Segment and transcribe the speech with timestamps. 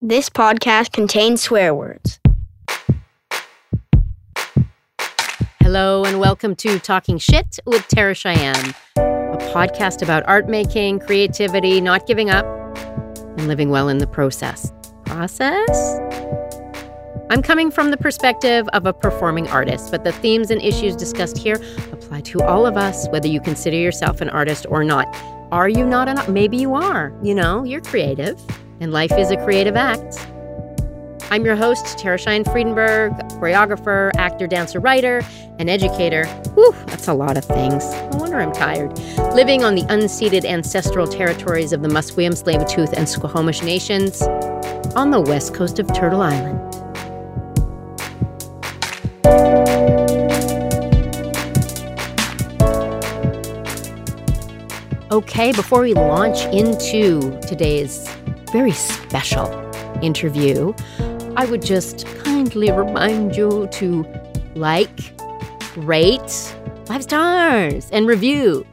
[0.00, 2.20] This podcast contains swear words.
[5.60, 11.80] Hello, and welcome to Talking Shit with Tara Cheyenne, a podcast about art making, creativity,
[11.80, 12.46] not giving up,
[13.38, 14.72] and living well in the process.
[15.04, 15.98] Process?
[17.28, 21.36] I'm coming from the perspective of a performing artist, but the themes and issues discussed
[21.36, 21.60] here
[21.90, 25.08] apply to all of us, whether you consider yourself an artist or not.
[25.50, 28.40] Are you not an maybe you are, you know, you're creative
[28.80, 30.26] and life is a creative act.
[31.30, 35.20] I'm your host, Cheyenne Friedenberg, choreographer, actor, dancer, writer,
[35.58, 36.24] and educator.
[36.54, 37.84] Whew, that's a lot of things.
[38.12, 38.98] No wonder I'm tired.
[39.34, 44.22] Living on the unceded ancestral territories of the Musqueam, Tsleil-Waututh, and Squamish nations
[44.96, 46.64] on the west coast of Turtle Island.
[55.10, 58.08] Okay, before we launch into today's
[58.50, 59.46] very special
[60.02, 60.72] interview,
[61.36, 64.06] I would just kindly remind you to
[64.54, 65.12] like,
[65.76, 66.54] rate,
[66.86, 68.66] five stars, and review.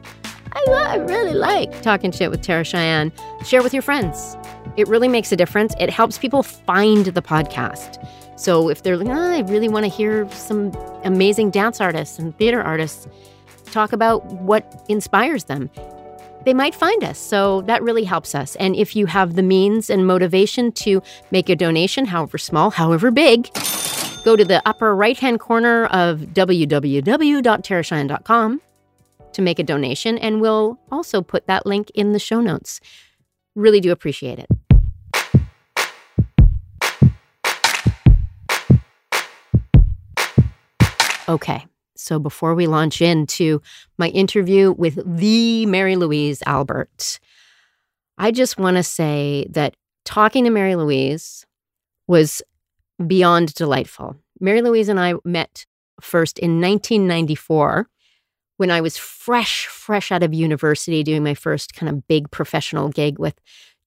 [0.52, 3.12] I, I really like talking shit with Tara Cheyenne.
[3.44, 4.36] Share with your friends.
[4.76, 5.74] It really makes a difference.
[5.78, 8.06] It helps people find the podcast.
[8.38, 10.72] So if they're like, oh, I really want to hear some
[11.04, 13.06] amazing dance artists and theater artists
[13.66, 15.70] talk about what inspires them,
[16.46, 17.18] they might find us.
[17.18, 18.54] So that really helps us.
[18.56, 23.10] And if you have the means and motivation to make a donation, however small, however
[23.10, 23.52] big,
[24.24, 28.60] go to the upper right hand corner of www.taracheyenne.com
[29.32, 30.18] to make a donation.
[30.18, 32.80] And we'll also put that link in the show notes.
[33.56, 34.46] Really do appreciate it.
[41.28, 41.66] Okay.
[42.06, 43.60] So before we launch into
[43.98, 47.18] my interview with the Mary Louise Albert,
[48.16, 51.44] I just want to say that talking to Mary Louise
[52.06, 52.42] was
[53.04, 54.14] beyond delightful.
[54.38, 55.66] Mary Louise and I met
[56.00, 57.88] first in 1994
[58.56, 62.88] when I was fresh, fresh out of university doing my first kind of big professional
[62.88, 63.34] gig with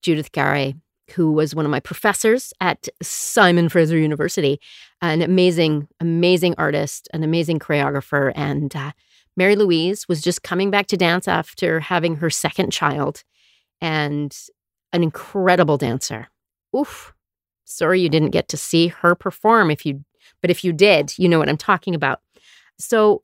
[0.01, 0.75] Judith Garay
[1.11, 4.59] who was one of my professors at Simon Fraser University,
[5.01, 8.31] an amazing, amazing artist, an amazing choreographer.
[8.35, 8.91] And uh,
[9.37, 13.23] Mary Louise was just coming back to dance after having her second child
[13.81, 14.35] and
[14.91, 16.27] an incredible dancer.
[16.75, 17.13] Oof.
[17.65, 20.03] Sorry you didn't get to see her perform if you
[20.41, 22.21] but if you did, you know what I'm talking about.
[22.77, 23.23] So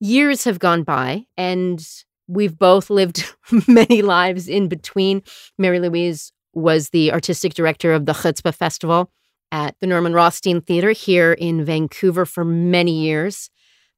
[0.00, 1.84] years have gone by and
[2.28, 3.34] we've both lived
[3.68, 5.22] many lives in between.
[5.58, 9.10] Mary Louise was the artistic director of the Chutzpah Festival
[9.50, 13.50] at the Norman Rothstein Theater here in Vancouver for many years.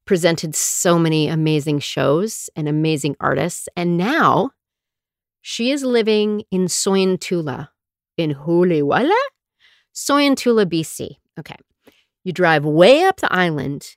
[0.05, 3.67] Presented so many amazing shows and amazing artists.
[3.75, 4.51] And now
[5.41, 7.69] she is living in Sointula
[8.17, 9.19] in Huliwala,
[9.93, 11.15] Sointula, BC.
[11.39, 11.55] Okay.
[12.23, 13.95] You drive way up the island,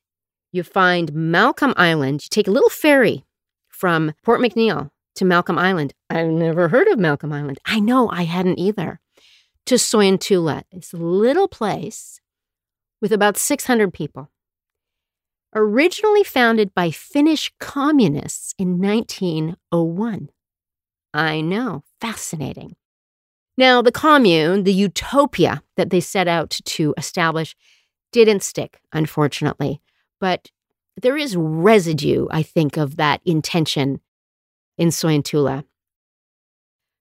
[0.53, 3.27] you find Malcolm Island, you take a little ferry
[3.69, 5.95] from Port McNeill to Malcolm Island.
[6.09, 7.59] I've never heard of Malcolm Island.
[7.67, 9.01] I know I hadn't either.
[9.67, 12.21] To Sointula, this little place
[13.03, 14.31] with about 600 people.
[15.55, 20.29] Originally founded by Finnish communists in 1901.
[21.12, 22.77] I know, fascinating.
[23.56, 27.56] Now, the commune, the utopia that they set out to establish,
[28.12, 29.81] didn't stick, unfortunately.
[30.21, 30.53] But
[30.97, 34.00] there is residue, I think, of that intention
[34.78, 35.65] in Sointula.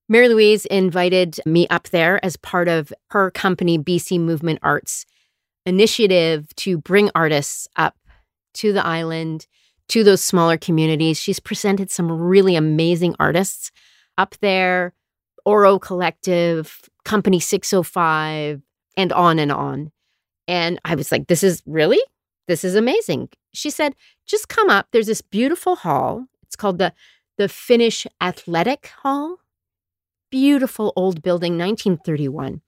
[0.10, 5.06] Mary Louise invited me up there as part of her company, BC Movement Arts
[5.66, 7.98] initiative to bring artists up
[8.54, 9.48] to the island,
[9.90, 11.20] to those smaller communities.
[11.20, 13.72] She's presented some really amazing artists
[14.18, 14.94] up there,
[15.46, 18.62] Ouro Collective, Company 605,
[18.96, 19.92] and on and on.
[20.48, 22.02] And I was like, this is really?
[22.48, 23.30] This is amazing.
[23.54, 23.94] She said,
[24.26, 24.88] just come up.
[24.92, 26.26] There's this beautiful hall.
[26.44, 26.94] It's called the
[27.38, 29.38] the Finnish Athletic Hall.
[30.30, 32.62] Beautiful old building, 1931.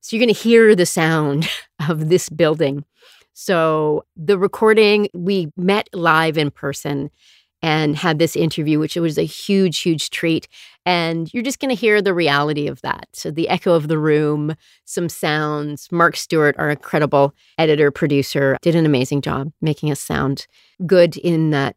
[0.00, 1.48] So you're going to hear the sound
[1.88, 2.84] of this building.
[3.34, 7.10] So the recording, we met live in person
[7.64, 10.48] and had this interview, which was a huge, huge treat.
[10.84, 13.06] And you're just going to hear the reality of that.
[13.12, 15.88] So the echo of the room, some sounds.
[15.92, 20.48] Marc Stewart, our incredible editor, producer, did an amazing job making us sound
[20.84, 21.76] good in that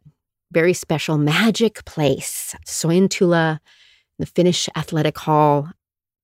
[0.52, 3.58] very special magic place, Sointula,
[4.18, 5.70] the Finnish Athletic Hall.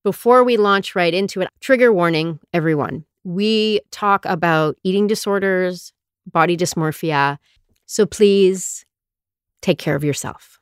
[0.04, 3.04] Before we launch right into it, trigger warning, everyone.
[3.24, 5.92] We talk about eating disorders,
[6.26, 7.38] body dysmorphia.
[7.86, 8.84] So please
[9.60, 10.58] take care of yourself.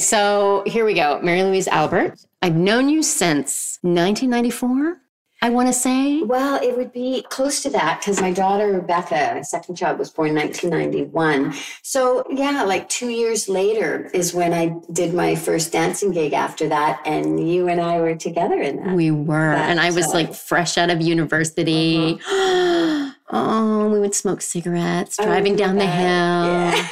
[0.00, 1.20] So here we go.
[1.22, 2.24] Mary Louise Albert.
[2.42, 5.00] I've known you since 1994.
[5.44, 6.22] I want to say.
[6.22, 10.30] Well, it would be close to that because my daughter Rebecca, second child, was born
[10.30, 11.52] in 1991.
[11.82, 16.32] So yeah, like two years later is when I did my first dancing gig.
[16.32, 18.94] After that, and you and I were together in that.
[18.94, 22.18] We were, That, and I was uh, like fresh out of university.
[22.26, 26.06] oh, we would smoke cigarettes driving down the hill.
[26.06, 26.88] Yeah.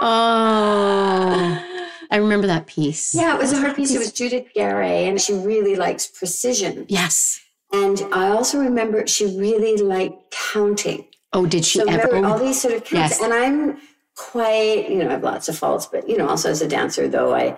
[0.00, 1.64] Oh,
[2.10, 3.14] I remember that piece.
[3.14, 3.94] yeah, it was a her piece.
[3.94, 6.84] It was Judith Garay, and she really likes precision.
[6.88, 7.40] Yes.
[7.74, 11.06] And I also remember she really liked counting.
[11.32, 12.06] Oh, did she So ever?
[12.06, 13.18] remember all these sort of counts.
[13.18, 13.22] Yes.
[13.22, 13.78] And I'm
[14.16, 17.08] quite, you know, I have lots of faults, but you know, also as a dancer,
[17.08, 17.56] though I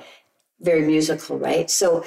[0.60, 1.70] very musical, right?
[1.70, 2.02] So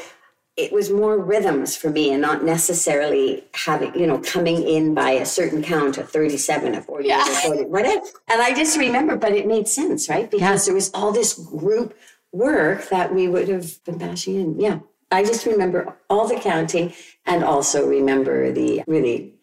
[0.58, 5.12] it was more rhythms for me and not necessarily having, you know, coming in by
[5.12, 8.02] a certain count, of 37, a 40, a 40, whatever.
[8.28, 10.30] And I just remember, but it made sense, right?
[10.30, 10.66] Because Yeah.
[10.66, 11.96] there was all this group
[12.34, 14.60] work that we would have been bashing in.
[14.60, 14.80] Yeah.
[15.12, 16.94] I just remember all the counting
[17.26, 19.36] and also remember the really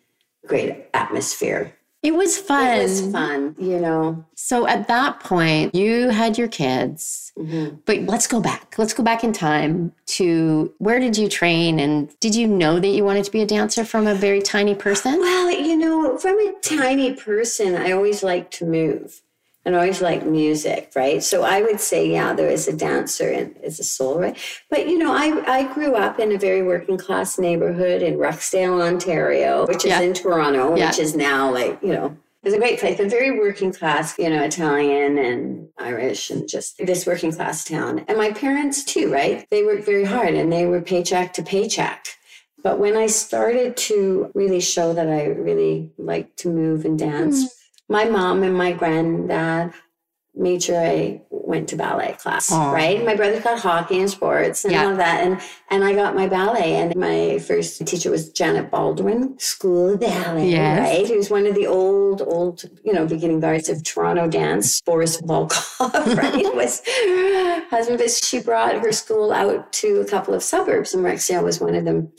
[0.47, 1.73] great atmosphere.
[2.03, 2.79] it was fun.
[2.79, 4.25] It was fun, you know.
[4.37, 7.33] So at that point, you had your kids.
[7.37, 7.77] Mm-hmm.
[7.85, 8.77] But let's go back.
[8.79, 12.89] Let's go back in time to where did you train and did you know that
[12.89, 15.19] you wanted to be a dancer from a very tiny person?
[15.19, 19.23] Well, you know, from a tiny person, I always liked to move
[19.67, 21.21] and always liked music, right?
[21.23, 24.39] So I would say, yeah, there is a dancer and is a soul, right?
[24.71, 28.81] But, you know, I, I grew up in a very working class neighborhood in Rexdale,
[28.81, 30.01] Ontario, which is Yeah.
[30.03, 30.87] in Toronto, Yeah.
[30.91, 34.31] which is now like, you know, it's a great place, but very working class, you
[34.31, 38.05] know, Italian and Irish and just this working class town.
[38.07, 39.45] And my parents too, right?
[39.51, 42.07] They worked very hard and they were paycheck to paycheck.
[42.63, 47.43] But when I started to really show that I really like to move and dance,
[47.43, 47.49] hmm.
[47.89, 49.73] My mom and my granddad
[50.39, 52.71] made sure I went to ballet class, Aw.
[52.73, 53.03] right?
[53.03, 54.85] My brother got hockey and sports and Yeah.
[54.85, 55.25] all of that.
[55.25, 55.41] And
[55.71, 56.75] and I got my ballet.
[56.75, 60.79] And my first teacher was Janet Baldwin, School of Ballet, Yes.
[60.81, 61.09] right?
[61.09, 64.83] Who's one of the old, old, you know, beginning guards of Toronto dance.
[64.83, 66.55] Boris Volkoff, right?
[66.55, 66.83] was
[67.71, 67.99] husband.
[67.99, 71.75] But she brought her school out to a couple of suburbs, and Rexdale was one
[71.75, 72.13] of them.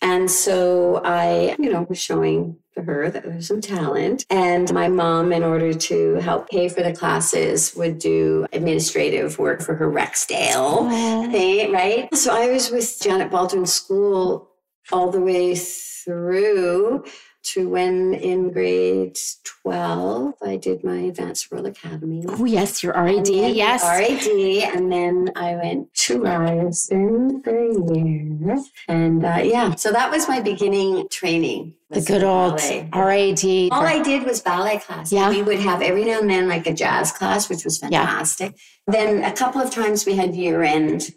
[0.00, 4.24] And so I, you know, was showing to her that there's some talent.
[4.30, 9.60] And my mom, in order to help pay for the classes, would do administrative work
[9.60, 10.88] for her Rexdale
[11.30, 12.14] thing, right?
[12.14, 14.50] So I was with Janet Baldwin School
[14.90, 17.04] all the way through
[17.52, 19.16] to when in grade
[19.62, 22.24] 12 I did my Advanced World Academy.
[22.28, 23.28] Oh, yes, your RAD.
[23.28, 23.82] Yes.
[23.84, 28.58] RAD, and then I went to Ryerson for a year.
[28.88, 31.74] And uh, yeah, so that was my beginning training.
[31.90, 32.88] The good old ballet.
[32.92, 33.44] RAD.
[33.72, 35.10] All I did was ballet class.
[35.10, 35.30] Yeah.
[35.30, 38.04] We would have every now and then like a jazz class, which was Yeah.
[38.06, 38.56] fantastic.
[38.86, 41.10] Then a couple of times we had year end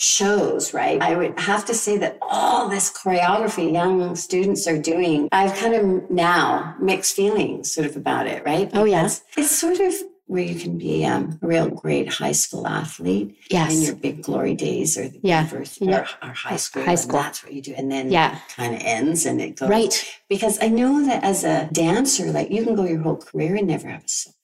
[0.00, 1.00] shows, right?
[1.02, 5.74] I would have to say that all this choreography young students are doing, I've kind
[5.74, 8.70] of now mixed feelings sort of about it, right?
[8.72, 8.84] Oh.
[8.84, 9.92] Because It's sort of
[10.26, 13.74] where you can be um, a real great high school athlete Yes.
[13.74, 15.44] in your big glory days or the Yeah.
[15.44, 16.06] university Yeah.
[16.22, 16.84] or, or high school.
[16.84, 17.18] High school.
[17.18, 17.74] that's what you do.
[17.76, 18.38] And then Yeah.
[18.56, 19.68] kind of ends and it goes.
[19.68, 19.92] Right.
[20.28, 23.66] Because I know that as a dancer, like you can go your whole career and
[23.66, 24.34] never have a solo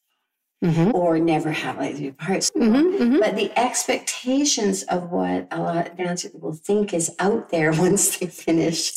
[0.64, 0.94] Mm-hmm.
[0.94, 2.50] or never have like your parts.
[2.52, 3.18] Mm-hmm.
[3.18, 8.16] But the expectations of what a lot of dancers will think is out there once
[8.16, 8.94] they finish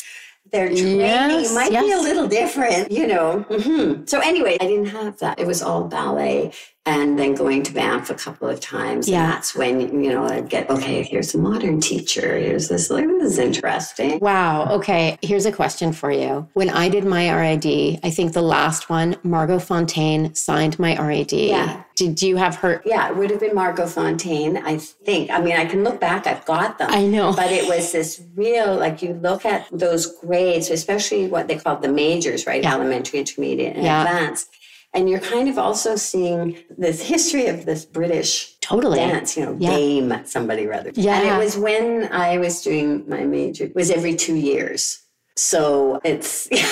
[0.51, 3.45] their training Yes, might be a little different, you know.
[3.49, 4.09] Mhm.
[4.09, 5.39] So anyway, I didn't have that.
[5.39, 6.53] It was all ballet
[6.85, 9.07] and then going to Banff a couple of times.
[9.07, 9.23] Yeah.
[9.23, 12.37] And that's when, you know, I'd get, okay, here's a modern teacher.
[12.37, 14.19] Here's this, like, this is interesting.
[14.19, 14.67] Wow.
[14.75, 15.17] Okay.
[15.21, 16.47] Here's a question for you.
[16.53, 21.31] When I did my RAD, I think the last one, Margot Fonteyn signed my RAD.
[21.33, 21.83] Yeah.
[21.95, 22.81] Did you have her?
[22.85, 25.29] Yeah, it would have been Margot Fonteyn, I think.
[25.31, 26.89] I mean, I can look back, I've got them.
[26.89, 27.33] I know.
[27.35, 31.75] But it was this real, like you look at those grades, especially what they call
[31.75, 32.63] the majors, right?
[32.63, 32.73] Yeah.
[32.75, 34.03] Elementary, intermediate, and Yeah.
[34.03, 34.55] advanced.
[34.93, 38.97] And you're kind of also seeing this history of this British Totally.
[38.97, 39.69] dance, you know, Yeah.
[39.69, 40.91] dame somebody rather.
[40.95, 41.19] Yeah.
[41.21, 44.99] And it was when I was doing my major, it was every two years.
[45.35, 46.67] So it's, yeah,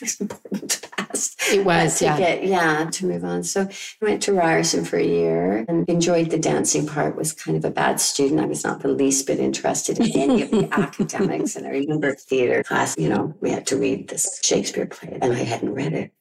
[0.00, 1.36] it's important to pass.
[1.52, 2.18] It was, to yeah.
[2.18, 3.42] get, yeah, to move on.
[3.44, 7.56] So I went to Ryerson for a year and enjoyed the dancing part, was kind
[7.56, 8.40] of a bad student.
[8.40, 11.54] I was not the least bit interested in any of the academics.
[11.54, 15.32] And I remember theater class, you know, we had to read this Shakespeare play and
[15.34, 16.12] I hadn't read it.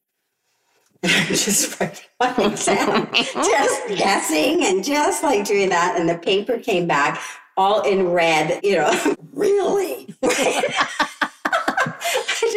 [1.04, 1.92] And I was just my
[2.56, 5.96] just guessing and just like doing that.
[6.00, 7.20] And the paper came back
[7.56, 10.16] all in red, you know, really?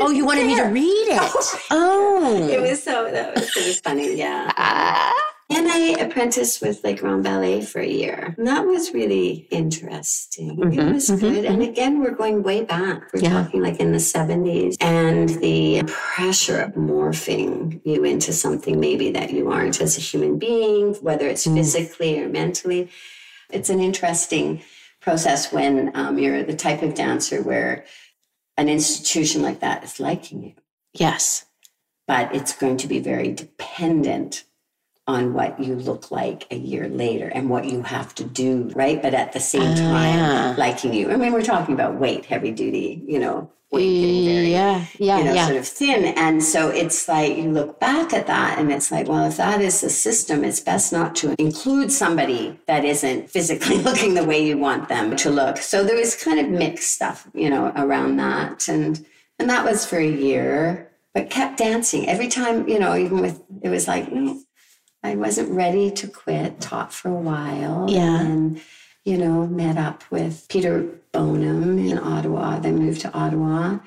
[0.02, 1.32] Oh, you wanted me to read it.
[1.70, 2.48] Oh.
[2.50, 4.50] It was so, that was, it was funny, yeah.
[4.56, 5.29] Ah.
[5.50, 8.34] Then I apprenticed with Les Grands Ballets for a year.
[8.38, 10.56] And that was really interesting.
[10.56, 11.44] Mhm, It was mhm, good.
[11.44, 13.12] And again, we're going way back.
[13.12, 13.30] We're Yeah.
[13.42, 14.76] talking like in the 70s.
[14.80, 20.38] And the pressure of morphing you into something maybe that you aren't as a human
[20.38, 21.56] being, whether it's Mm.
[21.56, 22.88] physically or mentally.
[23.52, 24.62] It's an interesting
[25.00, 27.84] process when um, you're the type of dancer where
[28.56, 30.52] an institution like that is liking you
[30.94, 31.46] Yes.
[32.06, 34.44] but it's going to be very dependent
[35.10, 39.00] on what you look like a year later and what you have to do, right?
[39.02, 40.54] But at the same time, yeah.
[40.56, 41.10] liking you.
[41.10, 44.84] I mean, we're talking about weight, heavy duty, you know, weight very, Yeah.
[44.98, 45.18] Yeah.
[45.18, 45.46] you know, yeah.
[45.46, 46.04] sort of thin.
[46.16, 49.60] And so it's like you look back at that and it's like, well, if that
[49.60, 54.44] is the system, it's best not to include somebody that isn't physically looking the way
[54.44, 55.58] you want them to look.
[55.58, 58.68] So there was kind of mixed stuff, you know, around that.
[58.68, 59.04] And
[59.38, 62.08] and that was for a year, but kept dancing.
[62.08, 64.38] Every time, you know, even with it was like, no,
[65.02, 67.86] I wasn't ready to quit, taught for a while.
[67.88, 68.20] Yeah.
[68.20, 68.60] And,
[69.04, 73.78] you know, met up with Peter Boneham in Ottawa, then moved to Ottawa.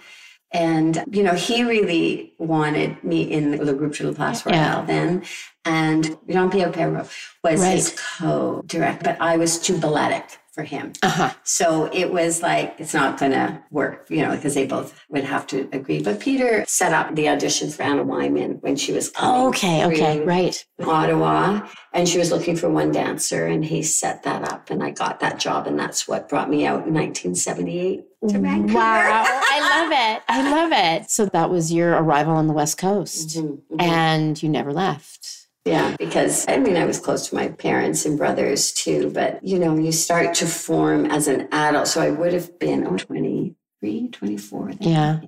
[0.52, 4.86] And, you know, he really wanted me in the Groupe de la Place Royale Yeah.
[4.86, 5.24] then.
[5.66, 7.12] And Jean-Pierre Perreault
[7.44, 10.94] was his co-director, but I was too balletic for him.
[11.02, 11.34] Uh huh.
[11.44, 15.24] So it was like, it's not going to work, you know, because they both would
[15.24, 16.02] have to agree.
[16.04, 19.86] But Peter set up the audition for Anna Wyman when she was coming Okay.
[19.86, 20.22] Okay.
[20.24, 20.64] Right.
[20.86, 24.92] Ottawa, and she was looking for one dancer, and he set that up, and I
[24.92, 28.74] got that job, and that's what brought me out in 1978 to Vancouver.
[28.76, 29.24] Wow.
[29.28, 30.24] I love it.
[30.28, 31.10] I love it.
[31.10, 33.82] So that was your arrival on the West Coast, Mhm, mhm.
[33.82, 35.43] and you never left.
[35.66, 39.58] Yeah, because I mean, I was close to my parents and brothers too, but you
[39.60, 41.88] know, you start to form as an adult.
[41.88, 44.74] So I would have been oh, 23, 24.
[44.74, 44.78] then.
[44.82, 45.20] Yeah.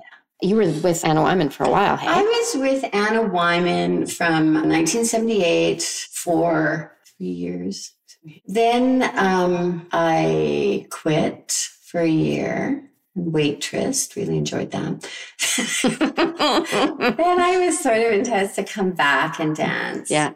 [0.41, 2.07] You were with Anna Wyman for a while, hey?
[2.09, 7.93] I was with Anna Wyman from 1978 for three years.
[8.45, 11.51] Then um, I quit
[11.85, 12.89] for a year.
[13.15, 15.09] Waitress, really enjoyed that.
[17.17, 20.11] then I was sort of intense to come back and dance.
[20.11, 20.33] yeah.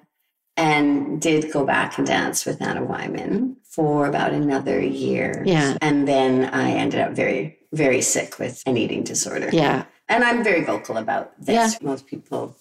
[0.58, 5.42] And did go back and dance with Anna Wyman for about another year.
[5.46, 5.78] Yeah.
[5.82, 9.50] And then I ended up very, very sick with an eating disorder.
[9.54, 9.86] Yeah.
[10.10, 11.82] And I'm very vocal about this.
[11.82, 12.58] Most people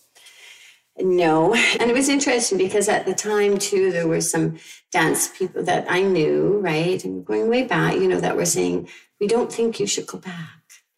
[1.01, 1.55] know.
[1.81, 4.59] And it was interesting because at the time, too, there were some
[4.91, 7.03] dance people that I knew, right?
[7.05, 8.89] And going way back, you know, that were saying,
[9.21, 10.51] we don't think you should go back.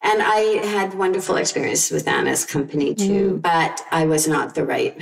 [0.03, 3.37] And I had wonderful experiences with Anna's company, too, mm-hmm.
[3.37, 4.99] but I was not the right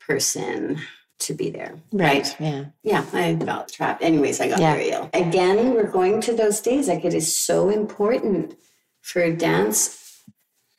[0.00, 0.80] person
[1.20, 1.78] to be there.
[1.92, 2.34] Right.
[2.40, 2.64] Yeah.
[2.82, 4.02] Yeah, I felt trapped.
[4.02, 4.74] Anyways, I got Yeah.
[4.74, 5.08] very ill.
[5.14, 6.88] Again, we're going to those days.
[6.88, 8.56] Like it is so important
[9.00, 10.01] for dance.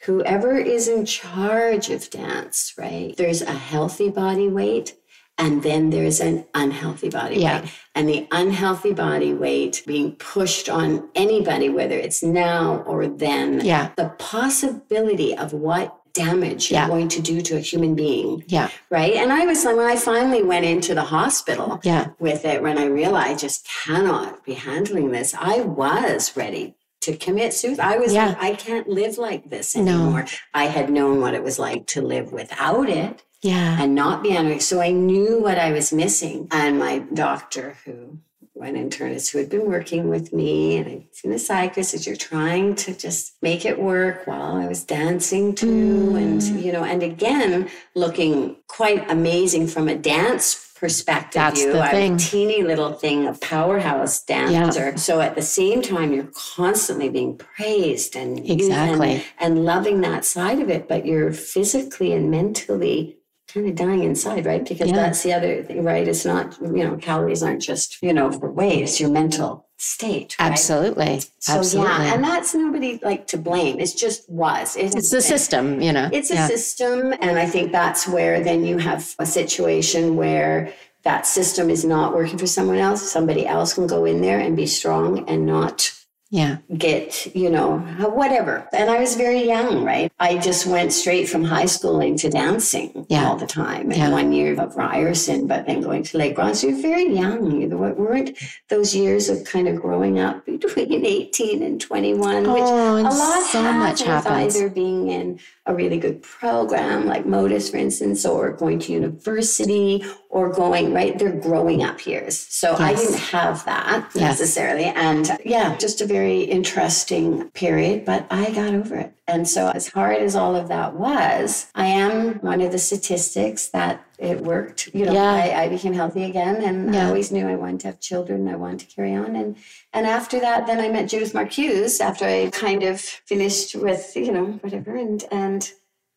[0.06, 3.16] Whoever is in charge of dance, right?
[3.18, 4.96] There's a healthy body weight
[5.38, 7.62] and then there's an unhealthy body Yeah.
[7.62, 7.70] weight.
[7.96, 13.90] And the unhealthy body weight being pushed on anybody, whether it's now or then, Yeah.
[13.96, 16.82] the possibility of what damage Yeah.
[16.82, 18.70] you're going to do to a human being Yeah.
[18.92, 19.14] right?
[19.16, 22.08] And I was like, when I finally went into the hospital Yeah.
[22.20, 27.16] with it, when I realized I just cannot be handling this, I was ready to
[27.18, 27.86] commit suicide.
[27.94, 28.28] I was Yeah.
[28.30, 29.82] like, I can't live like this No.
[29.82, 30.26] anymore.
[30.54, 33.78] I had known what it was like to live without it Yeah.
[33.82, 34.62] and not be anorexic.
[34.62, 36.48] So I knew what I was missing.
[36.52, 38.18] And my doctor, who
[38.62, 42.16] an internist who had been working with me, and I'd seen a psychiatrist, said, You're
[42.16, 46.16] trying to just make it work while I was dancing too.
[46.16, 46.64] And, Mm.
[46.64, 51.40] you know, and again, looking quite amazing from a dance perspective.
[51.40, 51.72] That's you.
[51.72, 52.16] the I'm thing.
[52.16, 54.98] a teeny little thing, a powerhouse dancer.
[54.98, 59.24] So at the same time, you're constantly being praised and Exactly.
[59.40, 63.18] and, and loving that side of it, but you're physically and mentally
[63.54, 64.68] kind of dying inside, right?
[64.68, 64.96] Because Yeah.
[64.96, 66.08] that's the other thing, right?
[66.08, 70.36] It's not, you know, calories aren't just, you know, for weight, it's your mental state.
[70.40, 70.52] Right?
[70.52, 71.20] Absolutely.
[71.40, 71.92] So Absolutely.
[71.92, 73.80] yeah, and that's nobody like to blame.
[73.80, 74.76] It just was.
[74.76, 75.22] It it's the been.
[75.22, 76.10] system, you know.
[76.12, 76.48] It's a yeah.
[76.48, 81.84] system, and I think that's where then you have a situation where that system is
[81.84, 83.02] not working for someone else.
[83.12, 85.92] Somebody else can go in there and be strong and not
[86.34, 86.58] Yeah.
[86.80, 87.78] get, you know,
[88.22, 88.68] whatever.
[88.74, 90.12] And I was very young, right?
[90.20, 93.28] I just went straight from high school into dancing Yeah.
[93.30, 93.92] all the time.
[93.92, 94.10] And Yeah.
[94.10, 96.64] one year of Ryerson, but then going to Lake Ross.
[96.64, 97.62] You're very young.
[97.62, 98.32] You weren't
[98.70, 103.12] those years of kind of growing up between 18 and 21, which Oh, and a
[103.12, 104.56] lot so much happens happens.
[104.58, 110.04] either being in a really good program like Modus, for instance, or going to university,
[110.34, 111.18] or going, right?
[111.20, 111.90] They're growing mm.
[111.90, 112.40] up years.
[112.40, 114.40] So I didn't have that Yes.
[114.40, 114.86] necessarily.
[114.86, 119.14] And yeah, just a very interesting period, but I got over it.
[119.28, 123.68] And so, as hard as all of that was, I am one of the statistics
[123.70, 124.90] that it worked.
[124.94, 125.34] You know, Yeah.
[125.34, 128.48] I, I became healthy again, and I always knew I wanted to have children.
[128.48, 129.56] I wanted to carry on, and
[129.94, 134.32] and after that, then I met Judith Marcuse after I kind of finished with you
[134.32, 135.72] know whatever, and and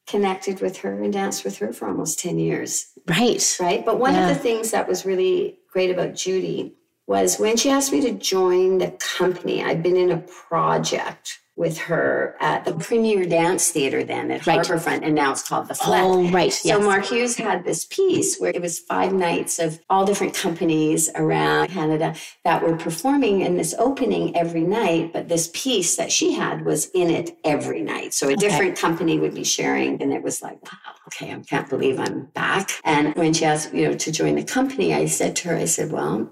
[0.07, 3.57] connected with her and danced with her for almost ten years Right.
[3.61, 3.85] right?
[3.85, 4.29] But one Yeah.
[4.29, 6.75] of the things that was really great about Judy
[7.07, 11.79] was when she asked me to join the company, I'd been in a project with
[11.79, 14.61] her at the Premier Dance Theater then at Right.
[14.61, 16.03] Harbourfront, and now it's called the oh, Fleck.
[16.03, 16.53] Oh, right.
[16.53, 16.85] So yes.
[16.85, 21.69] Mark Hughes had this piece where it was five nights of all different companies around
[21.69, 26.65] Canada that were performing in this opening every night, but this piece that she had
[26.67, 28.13] was in it every night.
[28.13, 31.71] So a different company would be sharing, and it was like, wow, okay, I can't
[31.71, 32.71] believe I'm back.
[32.85, 35.65] And when she asked, you know, to join the company, I said to her, I
[35.65, 36.31] said, well,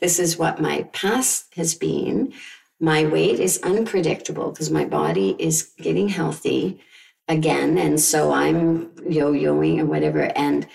[0.00, 2.32] this is what my past has been.
[2.80, 6.80] My weight is unpredictable because my body is getting healthy
[7.26, 7.76] again.
[7.78, 10.30] And so I'm yo yoing and whatever.
[10.36, 10.66] And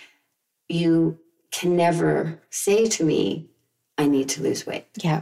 [0.67, 1.19] you
[1.51, 3.47] can never say to me,
[3.97, 4.87] I need to lose weight.
[5.01, 5.21] yeah.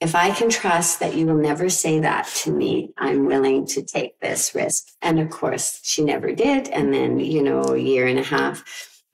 [0.00, 3.82] If I can trust that you will never say that to me, I'm willing to
[3.82, 4.88] take this risk.
[5.00, 6.66] And of course, she never did.
[6.68, 8.64] And then, you know, a year and a half,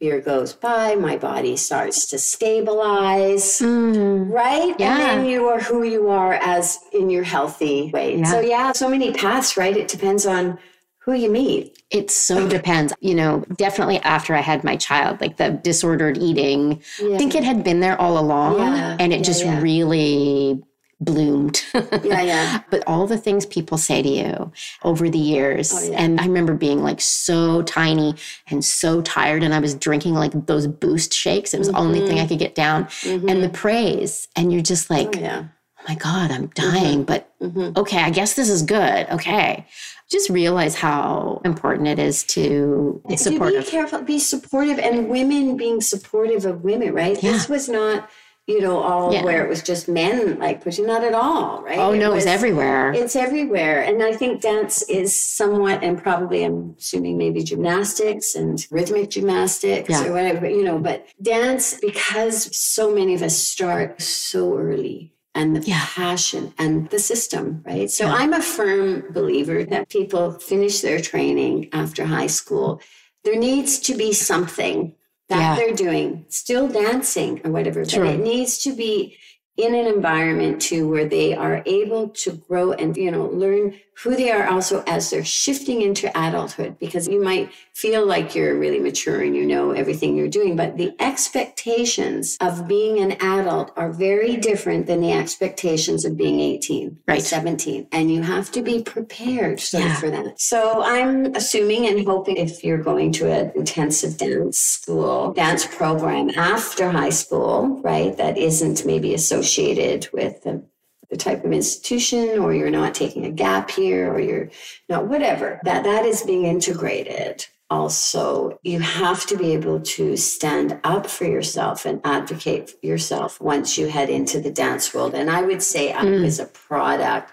[0.00, 3.58] year goes by, my body starts to stabilize.
[3.60, 4.30] Mm.
[4.30, 4.74] Right?
[4.78, 4.92] Yeah.
[4.92, 8.18] And then you are who you are as in your healthy way.
[8.18, 8.24] Yeah.
[8.24, 9.76] So, yeah, so many paths, right?
[9.76, 10.58] It depends on
[11.00, 11.82] who you meet.
[11.90, 12.92] It so depends.
[13.00, 17.44] You know, definitely after I had my child, like the disordered eating, I think it
[17.44, 19.60] had been there all along Yeah, and it yeah, just yeah.
[19.60, 20.62] really
[21.00, 21.62] bloomed.
[21.74, 22.62] Yeah, yeah.
[22.70, 24.52] But all the things people say to you
[24.82, 25.72] over the years.
[25.74, 26.02] Oh, yeah.
[26.02, 28.14] And I remember being like so tiny
[28.48, 29.42] and so tired.
[29.42, 31.54] And I was drinking like those boost shakes.
[31.54, 32.88] It was the only thing I could get down.
[33.06, 34.28] And the praise.
[34.36, 35.24] And you're just like, Mm-hmm.
[35.24, 35.44] Oh, yeah.
[35.80, 37.04] oh my God, I'm dying.
[37.04, 37.76] But Mhm.
[37.76, 39.06] okay, I guess this is good.
[39.10, 39.64] Okay.
[40.10, 43.66] Just realize how important it is to be To be supportive.
[43.68, 47.22] careful, be supportive, and women being supportive of women, right?
[47.22, 47.32] Yeah.
[47.32, 48.08] This was not,
[48.48, 49.22] you know, all Yeah.
[49.24, 51.78] where it was just men like pushing, not at all, right?
[51.78, 52.92] Oh no, it's everywhere.
[52.94, 53.82] It's everywhere.
[53.82, 59.90] And I think dance is somewhat, and probably I'm assuming maybe gymnastics and rhythmic gymnastics
[59.90, 60.06] Yeah.
[60.06, 65.54] or whatever, you know, but dance, because so many of us start so early and
[65.54, 65.84] the Yeah.
[65.84, 67.90] passion and the system, right?
[67.90, 68.06] So.
[68.06, 72.80] I'm a firm believer that people finish their training after high school.
[73.24, 74.94] There needs to be something
[75.28, 75.56] that Yeah.
[75.56, 79.17] they're doing, still dancing or whatever, but it needs to be
[79.58, 84.14] in an environment too where they are able to grow and you know learn who
[84.14, 88.78] they are also as they're shifting into adulthood because you might feel like you're really
[88.78, 93.90] mature and you know everything you're doing but the expectations of being an adult are
[93.92, 97.22] very different than the expectations of being 18 or Right.
[97.22, 99.96] 17 and you have to be prepared Yeah.
[99.96, 105.32] for that so i'm assuming and hoping if you're going to an intensive dance school
[105.32, 109.14] dance program after high school right that isn't maybe
[109.48, 110.62] associated with the,
[111.10, 114.50] the type of institution or you're not taking a gap here or you're
[114.88, 120.78] not whatever that that is being integrated also you have to be able to stand
[120.84, 125.30] up for yourself and advocate for yourself once you head into the dance world and
[125.30, 126.22] i would say i Mm.
[126.22, 127.32] was a product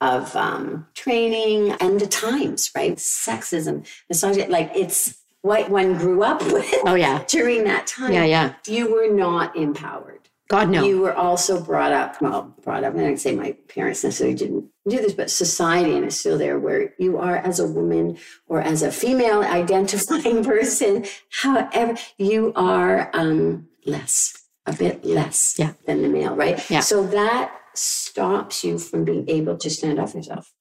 [0.00, 6.40] of um, training and the times right sexism misogyny like it's what one grew up
[6.56, 7.24] with Oh yeah.
[7.28, 8.54] during that time Yeah, yeah.
[8.66, 10.21] you were not empowered
[10.52, 10.84] God no.
[10.84, 14.66] you were also brought up, well, brought up, I I'd say my parents necessarily didn't
[14.86, 18.60] do this, but society and it's still there where you are as a woman or
[18.60, 25.72] as a female identifying person, however, you are um, less, a bit less Yeah.
[25.86, 26.62] than the male, right?
[26.70, 26.80] Yeah.
[26.80, 30.52] So that stops you from being able to stand up for yourself.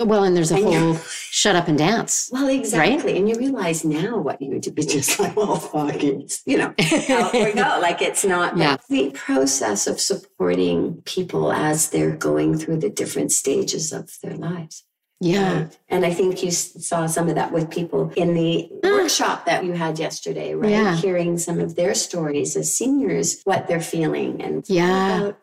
[0.00, 0.94] Well, and there's a And whole
[1.30, 2.30] shut up and dance.
[2.32, 3.16] Well, exactly.
[3.16, 6.40] And you realize now what you would be just like, well, fuck it.
[6.46, 6.74] You know,
[7.10, 7.78] out we go.
[7.88, 8.76] Like it's not Yeah.
[8.88, 14.84] the process of supporting people as they're going through the different stages of their lives.
[15.20, 15.62] Yeah.
[15.62, 15.78] Right?
[15.88, 18.88] And I think you saw some of that with people in the ah.
[18.88, 20.70] workshop that you had yesterday, right?
[20.70, 20.96] Yeah.
[20.96, 25.18] Hearing some of their stories as seniors, what they're feeling and Yeah.
[25.18, 25.38] about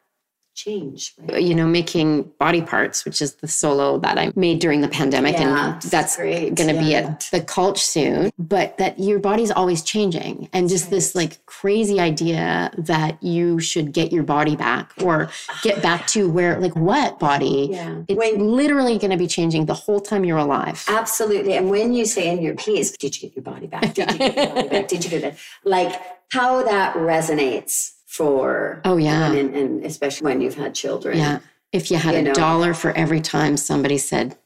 [0.56, 1.14] change.
[1.20, 1.42] Right?
[1.42, 5.34] you know, making body parts, which is the solo that I made during the pandemic.
[5.34, 8.32] Yeah, and that's going to be at the Cultch soon.
[8.40, 10.50] But that your body's always changing.
[10.54, 15.30] And just this like crazy idea that you should get your body back or
[15.62, 17.70] get back to where, like, what body?
[17.76, 18.04] Yeah.
[18.08, 20.84] It's When- literally going to be changing the whole time you're alive.
[20.88, 21.58] Absolutely.
[21.58, 23.94] And when you say in your piece, did you get your body back?
[23.94, 24.88] Did you get your body back?
[24.88, 25.38] Did you get that?
[25.66, 29.30] Like how that resonates for Oh, yeah.
[29.30, 31.18] women and especially when you've had children.
[31.18, 31.40] Yeah.
[31.72, 32.34] If you had You a know.
[32.34, 34.38] dollar for every time somebody said,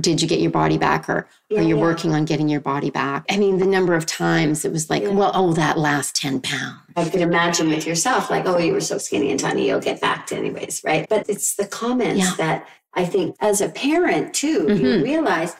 [0.00, 1.82] did you get your body back or Yeah, are you yeah.
[1.82, 3.24] working on getting your body back?
[3.30, 5.10] I mean, the number of times it was like, Yeah.
[5.10, 6.80] well, oh, that last 10 pounds.
[6.96, 10.00] I could imagine with yourself, like, oh, you were so skinny and tiny, you'll get
[10.00, 11.06] back to anyways, right?
[11.08, 15.02] But it's the comments that I think as a parent too, you Mhm.
[15.04, 15.54] realize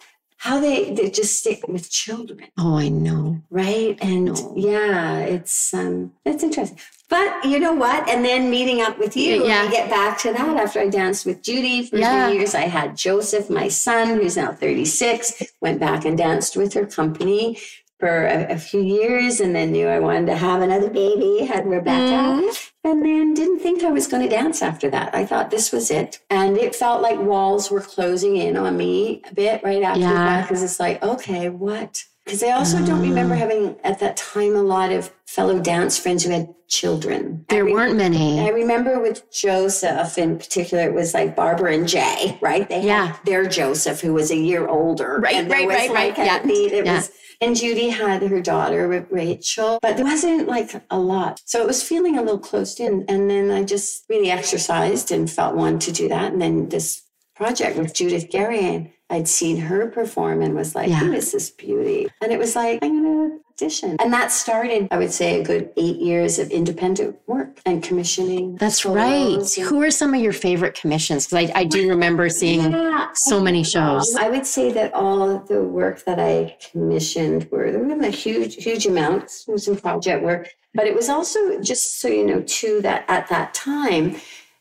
[0.45, 2.49] how they, they just stick with children.
[2.59, 3.41] Oh, I know.
[3.51, 4.53] right and know.
[4.57, 6.79] yeah it's um it's interesting
[7.09, 9.65] but you know what and then meeting up with you Yeah.
[9.65, 12.27] we get back to that after i danced with judy for Yeah.
[12.29, 16.73] three years i had joseph my son who's now 36 went back and danced with
[16.75, 17.59] her company
[18.05, 21.67] for a, a few years and then knew i wanted to have another baby had
[21.67, 22.51] rebecca
[22.87, 25.15] and then didn't think I was going to dance after that.
[25.15, 26.19] I thought this was it.
[26.29, 30.13] And it felt like walls were closing in on me a bit right after Yeah.
[30.13, 32.05] that because it's like, okay, what?
[32.27, 33.09] Because I also don't Ah.
[33.09, 37.47] remember having at that time a lot of fellow dance friends who had children.
[37.49, 38.41] There re- weren't many.
[38.41, 42.69] I remember with Joseph in particular, it was like Barbara and Jay, right?
[42.69, 43.17] They had Yeah.
[43.25, 45.21] their Joseph who was a year older.
[45.23, 46.27] Right, and right, right, like right.
[46.27, 46.43] Yeah.
[46.43, 46.73] beat.
[46.73, 46.97] It Yeah.
[46.97, 51.41] was and Judy had her daughter with Rachel, but there wasn't like a lot.
[51.45, 53.05] So it was feeling a little closed in.
[53.09, 56.33] And then I just really exercised and felt one to do that.
[56.33, 57.03] And then this
[57.37, 61.01] project with Judith Garay, I'd seen her perform and was like, Yeah.
[61.01, 62.09] who is this beauty?
[62.23, 65.71] And it was like, I'm going to And that started, I would say, a good
[65.77, 68.57] eight years of independent work and commissioning.
[68.57, 69.35] That's right.
[69.35, 71.27] solos Who are some of your favorite commissions?
[71.27, 73.11] Because I, I do remember seeing Yeah.
[73.15, 74.15] so many shows.
[74.17, 78.11] I would say that all of the work that I commissioned were there wasn't a
[78.11, 79.25] huge, huge amount.
[79.47, 83.05] It was some project work, but it was also just so you know too that
[83.09, 84.17] at that time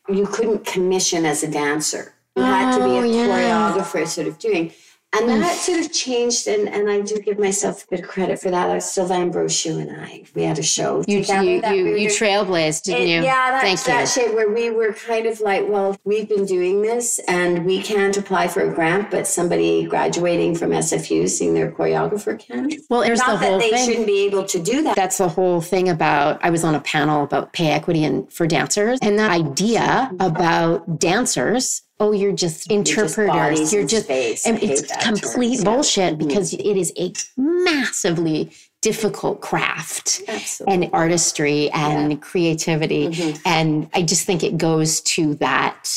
[0.08, 2.14] you couldn't commission as a dancer.
[2.36, 3.26] You had to be Oh, a yeah.
[3.74, 4.72] choreographer, sort of doing.
[5.16, 8.40] And that sort of changed, and, and I do give myself a bit of credit
[8.40, 8.82] for that.
[8.82, 12.82] Sylvain Brochu and I, we had a show You, together you, you, we you trailblazed,
[12.82, 13.22] didn't It- you?
[13.22, 14.22] Yeah, that's Thank that you.
[14.24, 18.16] shit where we were kind of like, well, we've been doing this and we can't
[18.16, 22.70] apply for a grant, but somebody graduating from SFU seeing their choreographer can.
[22.90, 23.86] Well, there's Not the whole that they thing.
[23.88, 24.96] shouldn't be able to do that.
[24.96, 26.40] That's the whole thing about.
[26.44, 30.98] I was on a panel about pay equity and for dancers, and that idea about
[30.98, 31.82] dancers.
[32.04, 33.72] Oh, you're just interpreters.
[33.72, 34.46] You're just, space.
[34.46, 35.64] I and it's complete term.
[35.64, 35.70] Yeah.
[35.74, 38.50] bullshit because it is a massively
[38.82, 40.74] difficult craft Absolutely.
[40.84, 43.36] and artistry and creativity, Mm-hmm.
[43.46, 45.88] and I just think it goes to that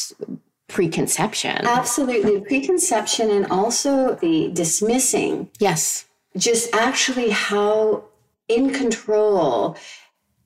[0.69, 1.65] preconception.
[1.65, 2.39] Absolutely.
[2.41, 6.05] Preconception and also the dismissing, yes.
[6.37, 8.03] just actually how
[8.47, 9.75] in control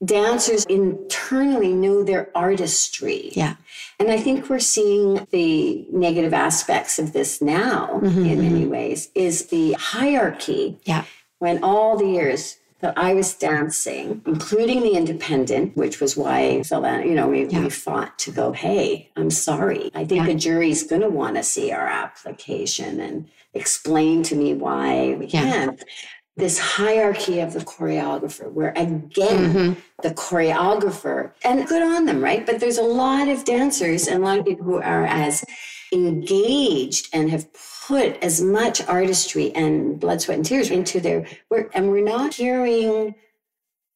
[0.04, 3.30] dancers internally know their artistry.
[3.34, 3.56] Yeah.
[3.98, 9.10] And I think we're seeing the negative aspects of this now Mm-hmm, in many ways
[9.14, 11.04] is the hierarchy Yeah.
[11.38, 16.80] when all the years that I was dancing, including the independent, which was why so
[16.80, 19.88] that, you know, we, we fought to go, hey, I'm sorry.
[19.94, 20.32] I think Yeah.
[20.32, 25.26] the jury's going to want to see our application and explain to me why we
[25.26, 25.42] Yeah.
[25.42, 25.84] can't.
[26.36, 29.80] This hierarchy of the choreographer, where again, Mm-hmm.
[30.02, 32.46] the choreographer, and good on them, right?
[32.46, 35.44] But there's a lot of dancers and a lot of people who are as
[35.92, 37.48] engaged and have
[37.86, 41.70] put as much artistry and blood, sweat, and tears into their work.
[41.74, 43.14] And we're not hearing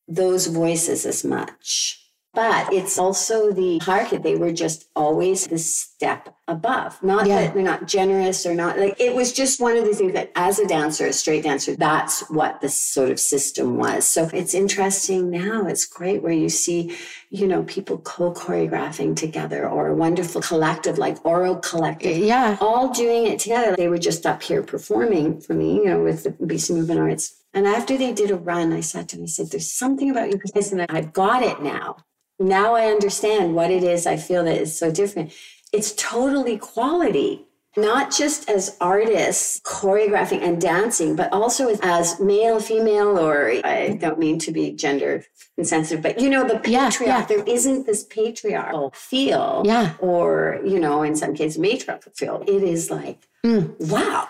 [0.07, 2.06] those voices as much.
[2.37, 4.18] But it's also the hierarchy.
[4.18, 7.03] They were just always the step above.
[7.03, 7.40] Not Yeah.
[7.40, 10.33] that they're not generous or not like it was just one of the things that
[10.37, 14.07] as a dancer, a straight dancer, that's what the sort of system was.
[14.07, 15.64] So it's interesting now.
[15.66, 16.94] It's great where you see,
[17.31, 22.59] you know, people co-choreographing together or a wonderful collective like Ouro Collective Yeah.
[22.61, 23.75] all doing it together.
[23.77, 27.33] They were just up here performing for me, you know, with the BC Movement Arts.
[27.55, 30.29] And after they did a run, I said to them, I said, there's something about
[30.31, 31.96] you guys, and I've got it now.
[32.38, 35.33] Now I understand what it is I feel that is so different.
[35.72, 37.46] It's totally quality,
[37.77, 44.18] not just as artists choreographing and dancing, but also as, male, female, or I don't
[44.18, 45.25] mean to be gender
[45.59, 47.25] insensitive, but you know, the patriarch, yeah.
[47.27, 49.94] there isn't this patriarchal feel Yeah.
[49.99, 54.29] or you know in some cases matriarchal feel it is like wow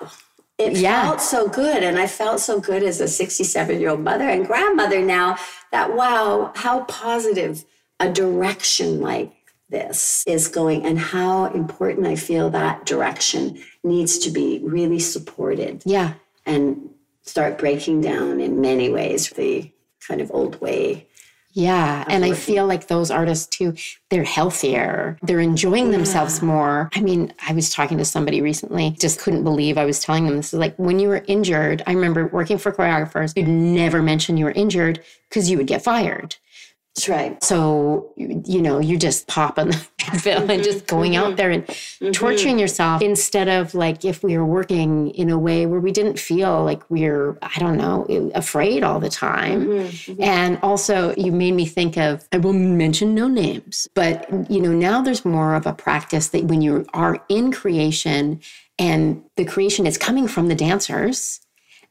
[0.58, 0.80] it Mm.
[0.80, 1.02] Yeah.
[1.02, 4.46] felt so good and i felt so good as a 67 year old mother and
[4.46, 5.36] grandmother now
[5.72, 7.64] that wow how positive
[8.00, 9.32] a direction like
[9.68, 15.82] this is going and how important I feel that direction needs to be really supported
[15.84, 16.14] Yeah.
[16.44, 16.90] and
[17.22, 19.72] start breaking down in many ways the
[20.06, 21.08] kind of old way.
[21.52, 22.04] Yeah.
[22.06, 23.74] And I feel like those artists too,
[24.10, 25.18] they're healthier.
[25.22, 26.90] They're enjoying themselves more.
[26.94, 30.36] I mean, I was talking to somebody recently, just couldn't believe I was telling them
[30.36, 31.82] this is like when you were injured.
[31.86, 35.82] I remember working for choreographers, you'd never mention you were injured because you would get
[35.82, 36.36] fired.
[36.96, 37.44] That's right.
[37.44, 39.86] So, you, know, you just pop on the
[40.24, 40.96] bill and just mm-hmm.
[40.96, 41.36] going out mm-hmm.
[41.36, 42.10] there and mm-hmm.
[42.12, 46.18] torturing yourself instead of like if we were working in a way where we didn't
[46.18, 49.90] feel like we are I don't know, afraid all the time.
[50.18, 54.72] And also, you made me think of, I will mention no names, but, you know,
[54.72, 58.40] now there's more of a practice that when you are in creation
[58.78, 61.40] and the creation is coming from the dancers,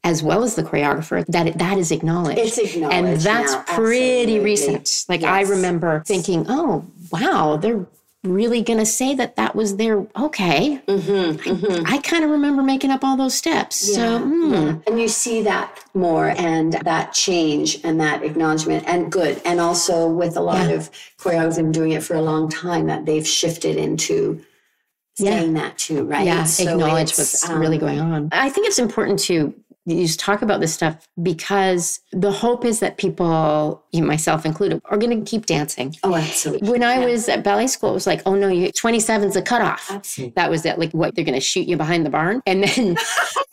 [0.06, 2.40] as well as the choreographer, that it, that is acknowledged.
[2.40, 4.40] It's acknowledged and that's now, pretty absolutely.
[4.40, 5.06] recent.
[5.10, 7.86] Like I remember thinking, oh wow, they're
[8.24, 10.82] really going to say that that was their okay.
[10.88, 13.76] Mm-hmm, I kind of remember making up all those steps.
[13.96, 14.76] so hmm, Yeah.
[14.88, 19.40] And you see that more and that change and that acknowledgement and good.
[19.46, 20.76] And also with a lot Yeah.
[20.78, 20.90] of
[21.20, 24.42] choreographers been doing it for a long time that they've shifted into
[25.20, 25.40] Yeah.
[25.40, 26.26] saying that too, right?
[26.26, 28.30] yeah, So acknowledge what's really um, going on.
[28.32, 29.54] I think it's important to
[29.86, 34.82] you just talk about this stuff because the hope is that people, you myself included,
[34.86, 35.96] are going to keep dancing.
[36.04, 36.70] Oh, absolutely.
[36.70, 37.06] When I Yeah.
[37.06, 39.92] was at ballet school, it was like, oh no, you 27 is the cutoff.
[39.92, 40.34] Absolutely.
[40.36, 40.80] That was it.
[40.80, 42.98] Like what they're going to shoot you behind the barn, and then,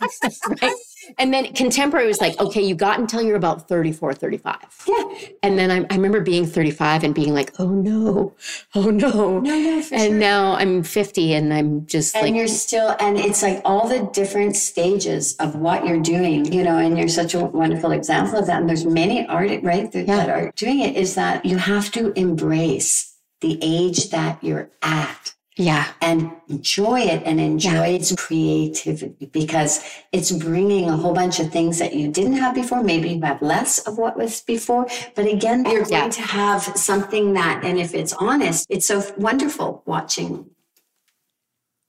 [0.63, 0.73] right?
[1.19, 4.57] And then contemporary was like, okay, you got until you're about 34, 35.
[4.87, 5.05] Yeah.
[5.43, 8.35] And then I, I remember being 35 and being like, oh no,
[8.75, 9.41] oh no.
[9.41, 10.15] No, no, for and sure.
[10.15, 14.09] now I'm 50 and I'm just and like, you're still and it's like all the
[14.13, 18.47] different stages of what you're doing you know and you're such a wonderful example of
[18.47, 20.17] that and there's many artists right that, Yeah.
[20.17, 25.35] that are doing it is that you have to embrace the age that you're at
[25.57, 31.53] yeah, and enjoy it and enjoy its creativity because it's bringing a whole bunch of
[31.53, 32.83] things that you didn't have before.
[32.83, 36.09] Maybe you have less of what was before, but again, you're going Yeah.
[36.09, 40.47] to have something that, and if it's honest, it's so wonderful watching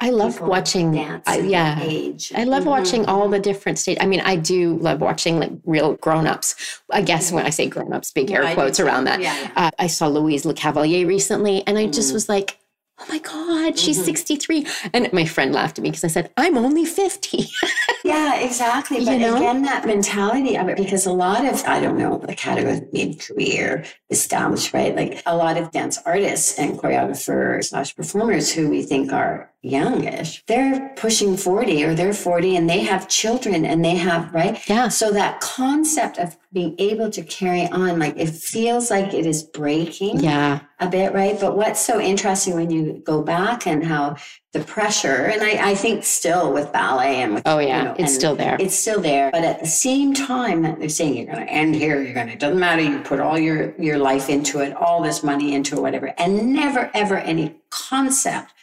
[0.02, 0.92] I love watching.
[0.92, 1.80] dance I, yeah.
[1.82, 2.34] age.
[2.36, 2.72] I love Mhm.
[2.76, 4.02] watching all the different states.
[4.04, 6.56] I mean, I do love watching like real grown-ups.
[6.92, 9.22] I guess when I say grown-ups, big air Yeah, quotes around that.
[9.22, 9.52] Yeah, yeah.
[9.56, 12.16] Uh, I saw Louise Lecavalier recently, and I just Mm.
[12.16, 12.58] was like,
[13.00, 14.06] "Oh my God, she's Mm-hmm.
[14.06, 17.46] 63!" And my friend laughed at me because I said, "I'm only 50."
[18.06, 19.00] Yeah, exactly.
[19.00, 19.38] You But know?
[19.38, 22.92] again, that mentality of it, because a lot of, I don't know, the category of
[22.92, 24.94] mid career established, right?
[24.94, 30.44] Like a lot of dance artists and choreographers slash performers who we think are youngish,
[30.46, 34.62] they're pushing 40 or they're 40 and they have children and they have, right?
[34.70, 34.90] Yeah.
[34.90, 39.42] So that concept of being able to carry on, like it feels like it is
[39.42, 41.40] breaking yeah, a bit, right?
[41.40, 44.18] But what's so interesting when you go back and how
[44.52, 47.96] the pressure, and I, I think still with ballet and with, oh you yeah, know,
[47.98, 48.58] it's still there.
[48.60, 49.32] it's still there.
[49.32, 52.28] But at the same time that they're saying you're going to end here, you're going
[52.28, 52.82] to, it doesn't matter.
[52.82, 56.54] You put all your, your life into it, all this money into it, whatever, and
[56.54, 58.54] never, ever any concept.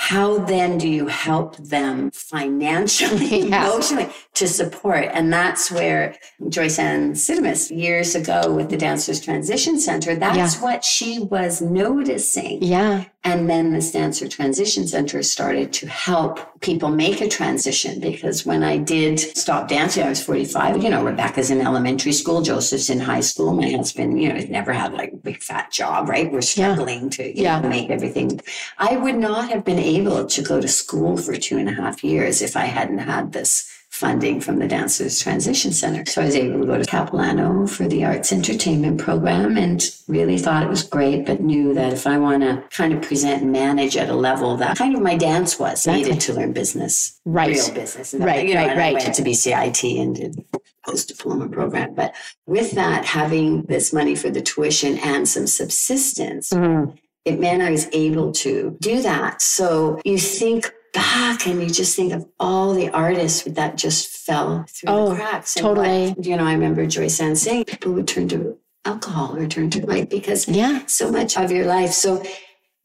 [0.00, 3.66] How then do you help them financially, Yeah.
[3.66, 5.08] emotionally to support?
[5.12, 6.14] And that's where
[6.48, 12.62] Joysanne Sidimus years ago with the Dancers Transition Center, that's what she was noticing.
[12.62, 18.46] yeah, And then this Dancer Transition Center started to help people make a transition because
[18.46, 20.82] when I did stop dancing, I was 45.
[20.82, 23.52] You know, Rebecca's in elementary school, Joseph's in high school.
[23.52, 26.30] My husband, you know, never had like a big fat job, right?
[26.32, 27.60] We're struggling to you Yeah.
[27.60, 28.40] know, make everything.
[28.78, 32.04] I would not have been able to go to school for two and a half
[32.04, 33.68] years if I hadn't had this
[34.02, 36.06] funding from the Dancers Transition Center.
[36.06, 40.38] So I was able to go to Capilano for the arts entertainment program and really
[40.38, 43.50] thought it was great, but knew that if I want to kind of present and
[43.50, 47.18] manage at a level that kind of my dance was, I needed to learn business,
[47.24, 47.56] Right.
[47.56, 48.14] real business.
[48.14, 50.44] And Right, you know, right, and I went to BCIT and did
[50.86, 51.94] post diploma program.
[51.94, 52.14] But
[52.46, 56.94] with that, having this money for the tuition and some subsistence, Mhm.
[57.24, 59.42] it meant I was able to do that.
[59.42, 64.64] So you think back and you just think of all the artists that just fell
[64.68, 65.56] through Oh, the cracks.
[65.56, 66.10] and totally.
[66.10, 69.80] what- you know, I remember Joysanne saying people would turn to alcohol or turn to
[69.86, 71.92] right because yeah, so much of your life.
[71.92, 72.22] So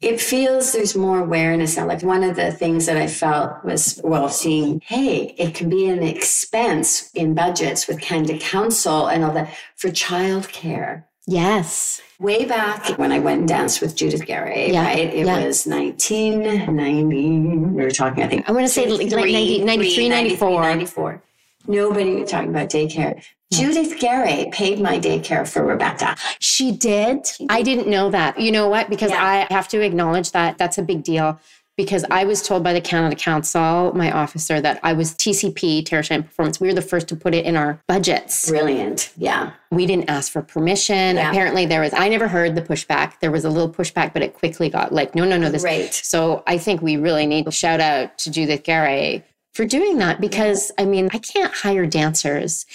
[0.01, 1.87] it feels there's more awareness now.
[1.87, 5.87] Like one of the things that I felt was, well, seeing, hey, it can be
[5.87, 11.05] an expense in budgets with Canada Council and all that for childcare.
[11.27, 14.97] Yes, Way back when I went and danced with Judith Garay, Yeah, right?
[15.13, 15.45] It yeah.
[15.45, 17.25] was 1990.
[17.75, 18.47] We were talking, I think.
[18.47, 20.61] I want to say like 93, 90, 93, 94.
[20.61, 21.21] 94.
[21.67, 23.21] Nobody was talking about daycare.
[23.51, 26.15] Judith Garay paid my daycare for Rebecca.
[26.39, 27.27] She did.
[27.49, 28.39] I didn't know that.
[28.39, 28.89] You know what?
[28.89, 29.23] Because Yeah.
[29.49, 31.39] I have to acknowledge that that's a big deal.
[31.75, 36.03] Because I was told by the Canada Council, my officer, that I was TCP, Tara
[36.03, 36.59] Cheyenne Performance.
[36.59, 38.47] We were the first to put it in our budgets.
[38.47, 39.11] Brilliant.
[39.17, 39.53] Yeah.
[39.71, 41.15] We didn't ask for permission.
[41.15, 41.31] Yeah.
[41.31, 43.19] Apparently, there was, I never heard the pushback.
[43.21, 45.63] There was a little pushback, but it quickly got like, no, no, no, this.
[45.63, 45.91] Right.
[45.91, 50.19] So I think we really need to shout out to Judith Garay for doing that
[50.19, 52.65] because I mean, I can't hire dancers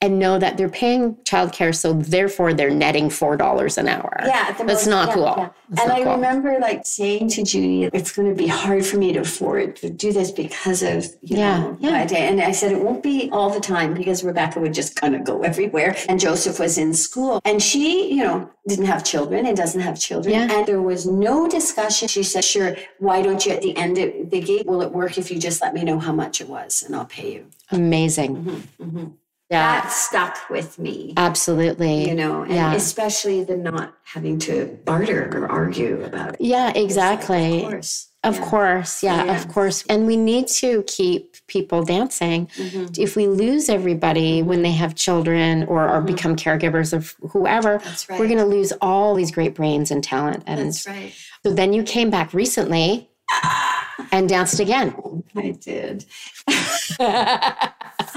[0.00, 4.16] and know that they're paying childcare, so therefore they're netting four dollars an hour.
[4.24, 5.34] Yeah, the that's most- not yeah, cool.
[5.36, 5.48] yeah.
[5.70, 6.12] That's and not I cool.
[6.14, 9.90] remember like saying to Judy, it's going to be hard for me to afford to
[9.90, 11.90] do this because of, you Yeah, know, yeah.
[11.90, 12.28] my day.
[12.28, 15.24] And I said, it won't be all the time because Rebecca would just kind of
[15.24, 15.94] go everywhere.
[16.08, 19.98] And Joseph was in school and she, you know, didn't have children and doesn't have
[19.98, 20.32] children.
[20.32, 20.48] Yeah.
[20.50, 22.08] And there was no discussion.
[22.08, 25.18] She said, sure, why don't you at the end of the gate, will it work
[25.18, 27.46] if you just let me know how much it was and I'll pay you?
[27.72, 28.62] Amazing.
[28.80, 29.12] Mhm.
[29.50, 31.14] Yeah, That stuck with me.
[31.16, 32.06] absolutely.
[32.08, 32.74] You know, and Yeah.
[32.74, 36.40] especially the not having to barter or argue about it.
[36.40, 37.64] yeah, It's like, exactly.
[37.64, 38.04] Of course.
[38.24, 38.44] Of Yeah.
[38.44, 39.36] course, yeah, Yeah.
[39.40, 39.84] of course.
[39.88, 42.48] And we need to keep people dancing.
[42.58, 42.98] Mhm.
[42.98, 48.06] If we lose everybody when they have children or, or become caregivers of whoever, That's
[48.10, 48.18] right.
[48.20, 50.42] we're going to lose all these great brains and talent.
[50.46, 51.12] And That's right.
[51.46, 53.08] so then you came back recently
[54.12, 54.94] and danced again.
[55.36, 56.04] I did.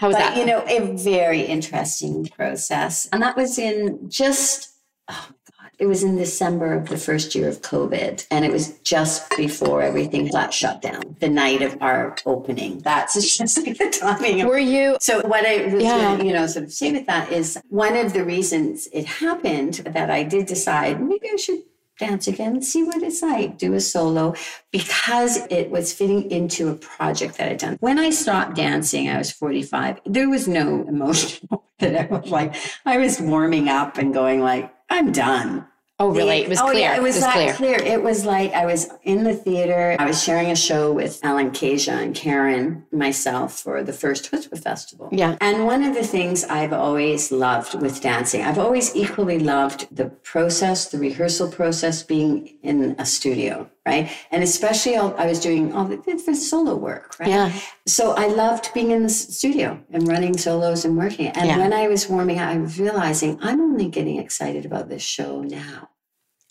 [0.00, 0.36] How was but that?
[0.36, 3.06] you know, a very interesting process.
[3.12, 4.70] And that was in just
[5.08, 5.70] oh my god.
[5.78, 8.26] It was in December of the first year of COVID.
[8.30, 11.16] And it was just before everything got shut down.
[11.20, 12.78] The night of our opening.
[12.80, 14.96] That's just like the timing of Were you?
[15.00, 15.98] So what I was Yeah.
[15.98, 19.06] going to, you know, sort of say with that is one of the reasons it
[19.06, 21.60] happened that I did decide maybe I should
[21.98, 24.34] dance again, see what it's like, do a solo,
[24.70, 27.76] because it was fitting into a project that I'd done.
[27.80, 30.00] When I stopped dancing, I was 45.
[30.06, 32.54] There was no emotion that I was like,
[32.86, 35.66] I was warming up and going like, I'm done.
[36.00, 36.42] Oh, really?
[36.42, 36.78] It was oh, clear.
[36.78, 37.54] Yeah, it was, that clear.
[37.54, 37.74] clear.
[37.76, 39.96] It was like I was in the theater.
[39.98, 44.62] I was sharing a show with Allen Kaeja and Karen, myself, for the first Chutzpah
[44.62, 45.08] Festival.
[45.10, 45.36] Yeah.
[45.40, 50.06] And one of the things I've always loved with dancing, I've always equally loved the
[50.06, 54.10] process, the rehearsal process, being in a studio, right?
[54.30, 55.96] And especially all, I was doing all the,
[56.26, 57.28] the solo work, right?
[57.28, 57.52] Yeah.
[57.86, 61.28] So I loved being in the studio and running solos and working.
[61.28, 61.58] And Yeah.
[61.58, 65.42] when I was warming up, I was realizing I'm only getting excited about this show
[65.42, 65.88] now.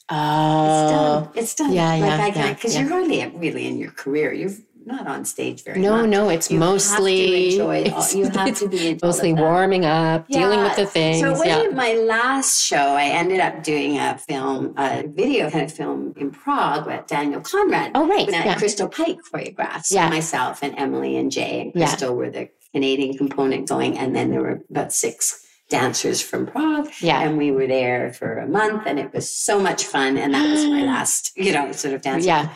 [0.09, 0.89] It's Oh.
[0.89, 1.29] done.
[1.35, 1.73] It's done.
[1.73, 2.81] Yeah, like yeah, I yeah, can't because yeah.
[2.81, 4.31] you're hardly really in your career.
[4.33, 4.51] You're
[4.87, 6.09] not on stage very No, much.
[6.09, 8.07] no, no, it's You have to mostly enjoy it all.
[8.13, 10.87] You have to be mostly warming up, dealing with the Yeah.
[10.87, 11.19] things.
[11.21, 11.75] So when yeah.
[11.75, 16.31] my last show, I ended up doing a film, a video kind of film in
[16.31, 17.91] Prague with Daniel Conrad.
[17.95, 18.27] Oh, right.
[18.27, 18.55] That Yeah.
[18.55, 19.85] Crystal Pite choreographed.
[19.87, 20.09] So Yeah.
[20.09, 21.87] myself and Emily and Jay and Yeah.
[21.87, 26.89] Crystal were the Canadian component going, and then there were about six dancers from Prague.
[27.01, 27.19] Yeah.
[27.21, 30.17] And we were there for a month, and it was so much fun.
[30.17, 32.25] And that was my last, you know, sort of dance.
[32.25, 32.49] Yeah.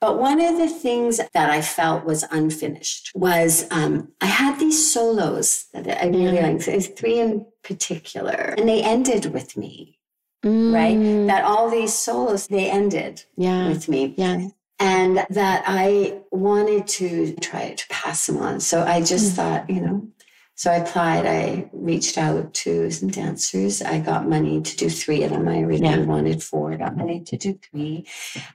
[0.00, 4.92] But one of the things that I felt was unfinished was um, I had these
[4.92, 6.66] solos that I really Mm.
[6.68, 9.98] liked, three in particular, and they ended with me,
[10.44, 10.96] right?
[10.98, 13.68] Mm, That all these solos, they ended Yeah.
[13.68, 14.14] with me.
[14.18, 14.48] Yeah.
[14.78, 18.60] And that I wanted to try to pass them on.
[18.60, 19.36] So I just Mm.
[19.36, 20.08] thought, you know,
[20.56, 23.82] so I applied, I reached out to some dancers.
[23.82, 25.46] I got money to do three of them.
[25.46, 26.06] I originally Yeah.
[26.06, 28.06] wanted four, I got money to do three.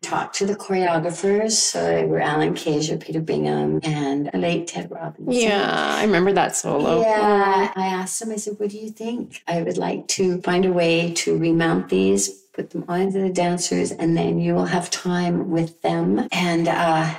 [0.01, 1.51] Talked to the choreographers.
[1.53, 5.31] So they were Allen Kaeja, Peter Bingham, and late Ted Robinson.
[5.31, 5.95] Yeah.
[5.99, 7.01] I remember that solo.
[7.01, 9.41] Yeah, I asked them, I said, what do you think?
[9.47, 13.91] I would like to find a way to remount these, put them onto the dancers,
[13.91, 16.27] and then you will have time with them.
[16.31, 17.13] And uh,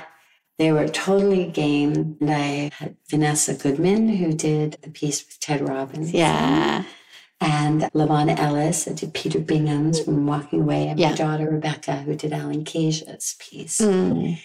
[0.63, 2.15] they were totally game.
[2.21, 6.13] And I had Vanessa Goodman, who did the piece with Ted Robbins.
[6.13, 6.85] Yeah.
[7.41, 11.09] And Lavana Ellis, that did Peter Bingham's from Walking Away, and Yeah.
[11.09, 13.81] my daughter Rebecca, who did Allen Kaeja's piece.
[13.81, 14.39] Mm.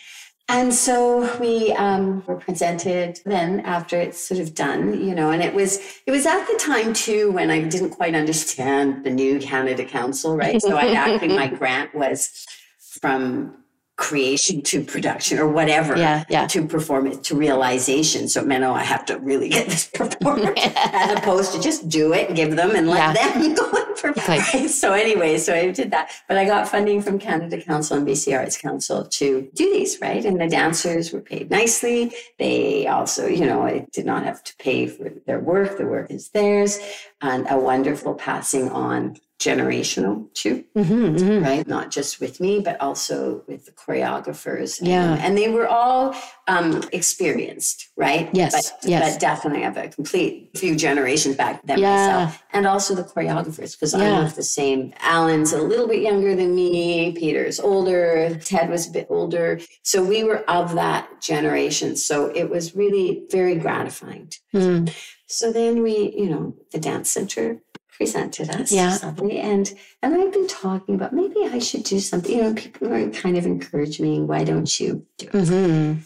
[0.48, 5.40] And so we um, were presented then after it's sort of done, you know, and
[5.40, 9.38] it was it was at the time too when I didn't quite understand the new
[9.38, 10.61] Canada Council, right?
[10.61, 12.44] So I actually my grant was
[12.78, 13.59] from
[13.99, 16.23] creation to production or whatever Yeah.
[16.31, 16.47] Yeah.
[16.47, 18.29] to perform it to realization.
[18.29, 21.89] So it meant, oh, I have to really get this performed as opposed to just
[21.89, 24.39] do it, give them and let them go and perform.
[24.39, 26.13] Like- so anyway, so I did that.
[26.29, 30.25] But I got funding from Canada Council and BC Arts Council to do these, right?
[30.25, 32.13] And the dancers were paid nicely.
[32.39, 35.77] They also, you know, I did not have to pay for their work.
[35.77, 36.79] The work is theirs.
[37.21, 41.44] And a wonderful passing on generational too, Mm-hmm, mm-hmm.
[41.44, 41.66] right?
[41.66, 44.81] Not just with me, but also with the choreographers.
[44.81, 45.14] And, Yeah.
[45.20, 46.14] and they were all
[46.48, 48.29] um, experienced, right?
[48.33, 49.12] Yes, But, yes.
[49.14, 51.90] but definitely of a complete few generations back than Yeah.
[52.07, 52.42] myself.
[52.53, 54.18] And also the choreographers, because Yeah.
[54.18, 54.92] I'm of the same.
[55.01, 57.12] Allen's a little bit younger than me.
[57.12, 58.38] Peter's older.
[58.44, 59.60] Ted was a bit older.
[59.83, 61.96] So we were of that generation.
[61.96, 64.33] So it was really very gratifying.
[64.54, 64.92] Mm.
[65.31, 67.60] So then we, you know, the dance center
[67.99, 68.73] presented us.
[68.73, 68.92] Yeah.
[68.92, 69.71] Somebody, and
[70.03, 72.35] and I've been talking about maybe I should do something.
[72.35, 75.33] You know, people are kind of encouraging me, why don't you do it?
[75.33, 76.01] Mm-hmm.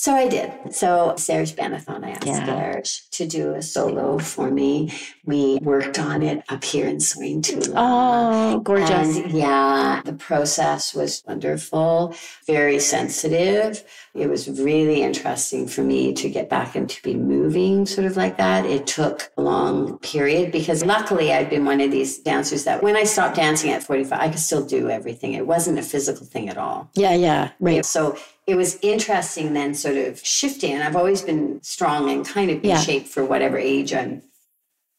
[0.00, 0.52] So I did.
[0.72, 2.46] So Serge Bennathan, I asked Yeah.
[2.46, 4.92] Serge to do a solo for me.
[5.24, 7.72] We worked on it up here in Sointula.
[7.76, 9.16] Oh, gorgeous.
[9.16, 12.14] And yeah, the process was wonderful,
[12.46, 13.82] very sensitive.
[14.14, 18.16] It was really interesting for me to get back and to be moving sort of
[18.16, 18.66] like that.
[18.66, 22.94] It took a long period because luckily I'd been one of these dancers that when
[22.94, 25.32] I stopped dancing at 45, I could still do everything.
[25.32, 26.88] It wasn't a physical thing at all.
[26.94, 27.84] yeah, yeah, right.
[27.84, 28.16] So
[28.48, 30.72] it was interesting then sort of shifting.
[30.72, 32.80] And I've always been strong and kind of in Yeah.
[32.80, 34.22] shape for whatever age I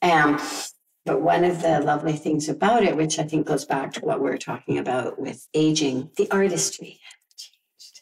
[0.03, 0.39] am.
[1.03, 4.21] But one of the lovely things about it, which I think goes back to what
[4.21, 6.99] we are talking about with aging, the artistry.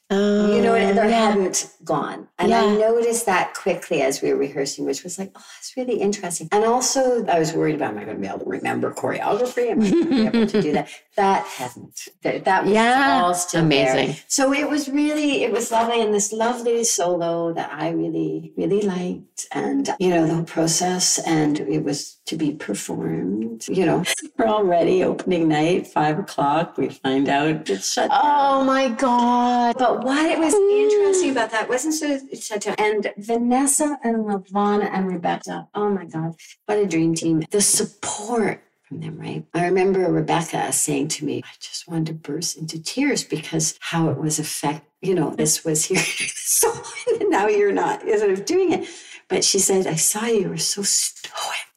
[0.10, 1.32] Oh, you know, oh, there yeah.
[1.32, 2.30] hadn't gone.
[2.40, 6.00] And I noticed that quickly as we were rehearsing, which was like, oh, that's really
[6.00, 6.48] interesting.
[6.54, 9.70] And also, I was worried about, am I going to be able to remember choreography?
[9.72, 10.90] Am I going to be able to do that?
[11.18, 12.10] That hadn't.
[12.22, 13.22] That, was Yeah.
[13.24, 13.92] all still there.
[13.92, 14.18] Amazing.
[14.28, 16.00] So it was really, it was lovely.
[16.00, 19.48] And this lovely solo that I really, really liked.
[19.52, 21.18] And, you know, the whole process.
[21.26, 23.68] And it was to be performed.
[23.68, 24.04] You know,
[24.38, 26.78] we're all ready, opening night, five o'clock.
[26.78, 28.22] We find out it's shut down.
[28.24, 29.76] Oh my God.
[29.78, 32.76] But what it was interesting about that wasn't so shut down.
[32.78, 37.44] And Vanessa and Lavana and Rebecca, oh my God, what a dream team.
[37.50, 39.46] The support from them, right?
[39.54, 44.10] I remember Rebecca saying to me, I just wanted to burst into tears because how
[44.10, 45.98] it was affect, you know, this was here.
[46.36, 46.72] so
[47.20, 48.88] and now you're not sort of doing it.
[49.30, 51.34] But she said, I saw you were so stoic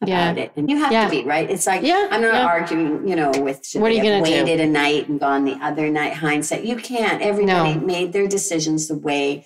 [0.06, 0.30] Yeah.
[0.30, 0.52] about it.
[0.56, 1.04] And you have Yeah.
[1.06, 1.50] to be, right?
[1.50, 2.44] It's like, Yeah, I'm not yeah.
[2.46, 4.30] arguing, you know, with What are you gonna do?
[4.30, 6.64] waited a night and gone the other night hindsight.
[6.64, 7.20] You can't.
[7.20, 7.80] Everybody No.
[7.80, 9.44] made their decisions the way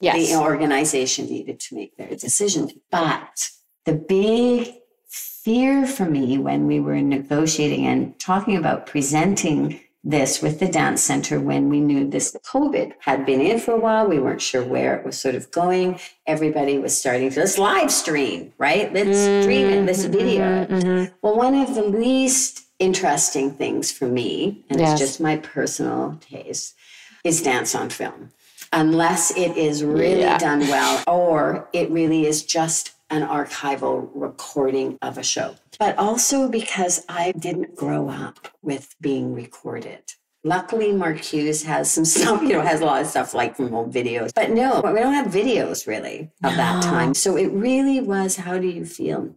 [0.00, 0.28] Yes.
[0.28, 2.72] the organization needed to make their decisions.
[2.90, 3.50] But
[3.84, 4.74] the big
[5.08, 11.02] fear for me when we were negotiating and talking about presenting this with the dance
[11.02, 14.08] center when we knew this COVID had been in for a while.
[14.08, 16.00] We weren't sure where it was sort of going.
[16.26, 18.92] Everybody was starting to let's live stream, right?
[18.92, 20.68] Let's stream it, let's video it.
[20.70, 21.12] Mhm.
[21.20, 24.92] Well, one of the least interesting things for me, and Yes.
[24.92, 26.74] it's just my personal taste,
[27.22, 28.30] is dance on film.
[28.72, 30.38] Unless it is really Yeah.
[30.38, 35.54] done well, or it really is just an archival recording of a show.
[35.78, 40.02] But also because I didn't grow up with being recorded.
[40.44, 43.74] Luckily, Mark Hughes has some stuff, you know, has a lot of stuff like from
[43.74, 44.32] old videos.
[44.34, 47.14] But no, we don't have videos really of that time.
[47.14, 49.34] So it really was how do you feel now?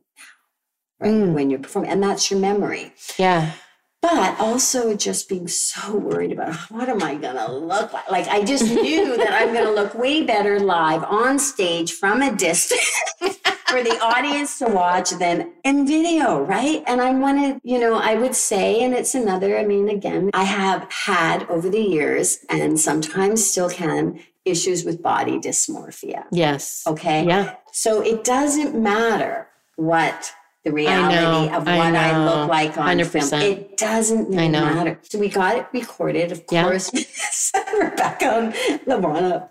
[1.00, 1.12] Right?
[1.12, 1.34] Mm.
[1.34, 1.92] When you're performing.
[1.92, 2.94] And that's your memory.
[3.18, 3.54] Yeah.
[4.02, 8.10] But also just being so worried about what am I gonna look like?
[8.10, 12.36] Like I just knew that I'm gonna look way better live on stage from a
[12.36, 12.90] distance
[13.72, 16.84] for the audience to watch than in video, right?
[16.88, 20.44] And I wanted, you know, I would say, and it's another, I mean, again, I
[20.44, 26.26] have had over the years and sometimes still can issues with body dysmorphia.
[26.32, 26.84] Yes.
[26.86, 27.26] Okay.
[27.26, 27.56] Yeah.
[27.72, 29.48] So it doesn't matter
[29.78, 31.16] what the reality
[31.50, 32.26] know, of what I, know.
[32.26, 33.30] look like on 100%.
[33.30, 33.42] film.
[33.42, 34.66] It doesn't really I know.
[34.66, 35.00] matter.
[35.04, 36.64] So we got it recorded, of Yeah.
[36.64, 36.92] course.
[37.80, 38.54] Rebecca and
[38.86, 39.50] Lavana,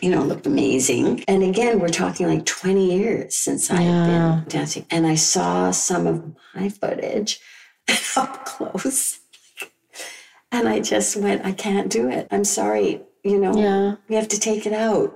[0.00, 1.24] you know, looked amazing.
[1.28, 4.06] And again, we're talking like 20 years since I've Yeah.
[4.40, 4.86] been dancing.
[4.90, 6.22] And I saw some of
[6.54, 7.40] my footage
[8.16, 9.20] up close.
[10.52, 12.28] And I just went, I can't do it.
[12.30, 13.02] I'm sorry.
[13.24, 13.94] You know, Yeah.
[14.08, 15.12] we have to take it out.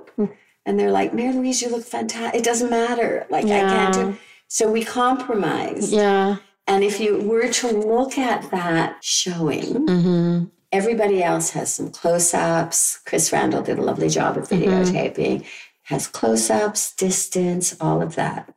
[0.66, 2.39] And they're like, Mary Louise, you look fantastic.
[2.41, 3.26] It doesn't matter.
[3.31, 4.12] Like, I can't do Yeah.
[4.49, 5.93] So we compromised.
[5.93, 6.37] Yeah.
[6.66, 10.45] And if you were to look at that showing, Mm-hmm.
[10.73, 12.99] Everybody else has some close ups.
[13.05, 15.47] Chris Randall did a lovely job of videotaping, mm-hmm.
[15.83, 18.53] has close ups, distance, all of that.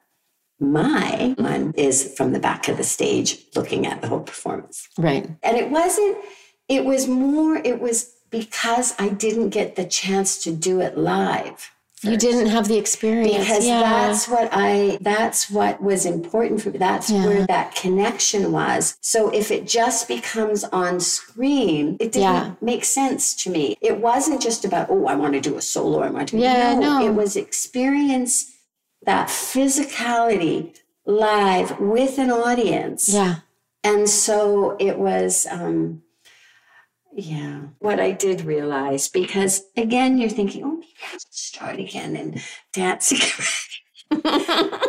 [0.59, 4.87] My one is from the back of the stage looking at the whole performance.
[4.97, 5.29] Right.
[5.41, 6.17] And it wasn't,
[6.69, 11.72] it was more, it was because I didn't get the chance to do it live.
[12.03, 13.37] You didn't have the experience.
[13.37, 13.81] Because yeah.
[13.81, 16.77] that's what I, that's what was important for me.
[16.77, 17.25] That's Yeah.
[17.25, 18.97] where that connection was.
[19.01, 22.51] So if it just becomes on screen, it didn't Yeah.
[22.61, 23.75] make sense to me.
[23.81, 26.01] It wasn't just about, oh, I want to do a solo.
[26.01, 26.37] I want to.
[26.37, 27.05] Yeah, no.
[27.05, 28.51] It was experience
[29.05, 33.35] that physicality live with an audience yeah.
[33.85, 36.02] And so it was, um,
[37.15, 42.15] yeah, what I did realize because again, you're thinking, oh, maybe I should start again
[42.15, 42.41] and
[42.73, 43.49] dance again.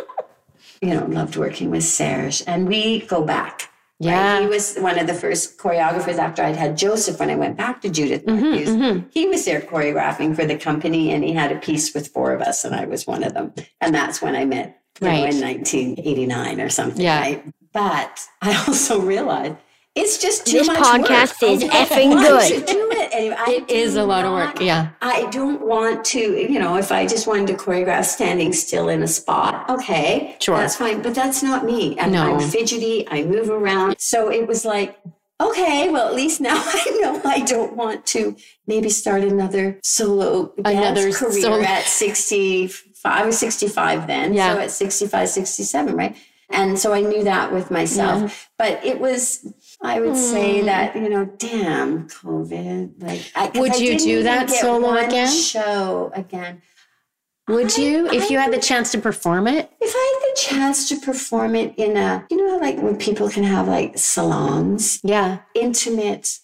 [0.81, 3.69] you know, loved working with Serge, and we go back.
[4.01, 4.09] right?
[4.11, 4.41] Yeah.
[4.41, 7.81] he was one of the first choreographers after I'd had Joseph when I went back
[7.81, 8.67] to Judith Mhm, Marcuse.
[8.75, 9.05] mhm.
[9.11, 12.41] He was there choreographing for the company, and he had a piece with four of
[12.41, 13.53] us, and I was one of them.
[13.81, 15.33] And that's when I met, you know, Right.
[15.33, 17.01] in 1989 or something.
[17.01, 17.19] Yeah.
[17.21, 17.43] Right?
[17.71, 19.55] But I also realized
[19.95, 21.51] it's just too This much podcast work.
[21.51, 22.65] is effing good.
[22.67, 23.09] do it.
[23.13, 23.35] anyway.
[23.39, 24.59] I It is do a lot of work.
[24.59, 24.89] Yeah.
[25.01, 29.01] I don't want to, you know, if I just wanted to choreograph standing still in
[29.03, 30.57] a spot, okay, Sure.
[30.57, 31.01] that's fine.
[31.01, 31.97] But that's not me.
[31.99, 32.35] I'm, No.
[32.35, 33.07] I'm fidgety.
[33.09, 33.95] I move around.
[33.99, 34.99] So it was like,
[35.39, 38.35] okay, well, at least now I know I don't want to
[38.67, 42.91] maybe start another solo dance Another career solo- at 65.
[43.05, 44.33] I was 65 then.
[44.33, 44.53] Yeah.
[44.55, 46.17] So at 65, 67, right?
[46.49, 48.49] And so I knew that with myself.
[48.57, 49.51] But it was,
[49.85, 50.65] I would say Hmm.
[50.65, 53.01] that, you know, damn COVID.
[53.03, 55.31] Like, I, Would you do that solo again?
[55.31, 56.61] Show again.
[57.47, 59.71] Would I- you, if you had the chance to perform it?
[59.79, 63.29] If I had the chance to perform it in a, you know, like when people
[63.29, 65.39] can have like salons, Yeah.
[65.53, 66.39] intimate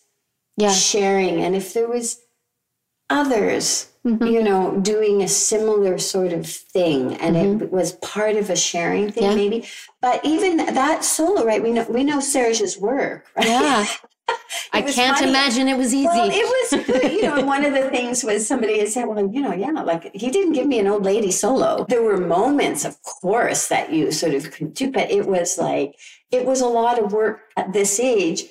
[0.57, 0.71] Yeah.
[0.71, 2.19] sharing, and if there was
[3.11, 4.31] others, Mhm.
[4.33, 4.61] you know,
[4.93, 9.37] doing a similar sort of thing, and it was part of a sharing thing, Mm-hmm.
[9.37, 9.49] Yeah.
[9.49, 9.67] maybe.
[10.01, 11.61] But even that solo, right?
[11.61, 13.47] We know we know Serge's work, right?
[13.47, 13.85] Yeah.
[14.73, 15.29] I can't funny.
[15.29, 16.07] imagine it was easy.
[16.07, 17.11] Well, it was good.
[17.11, 20.03] You know, one of the things was somebody had said, well, you know, yeah, like
[20.15, 21.85] he didn't give me an old lady solo.
[21.89, 25.89] There were moments, of course, that you sort of could do, but it was like,
[26.31, 28.45] it was a lot of work at this age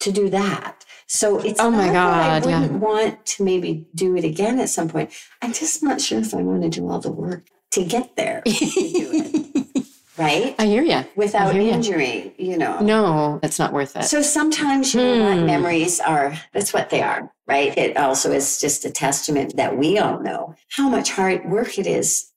[0.00, 0.84] to do that.
[1.14, 4.88] So it's Oh my God, I wouldn't want to maybe do it again at some
[4.88, 5.10] point.
[5.42, 8.40] I'm just not sure if I want to do all the work to get there,
[8.46, 9.64] to
[10.18, 10.54] right?
[10.58, 11.04] I hear you.
[11.14, 12.80] Without hear injury, you know.
[12.80, 14.04] No, it's not worth it.
[14.04, 15.46] So sometimes, you know what, Hmm.
[15.46, 17.76] memories are, that's what they are, right?
[17.76, 21.86] It also is just a testament that we all know how much hard work it
[21.86, 22.31] is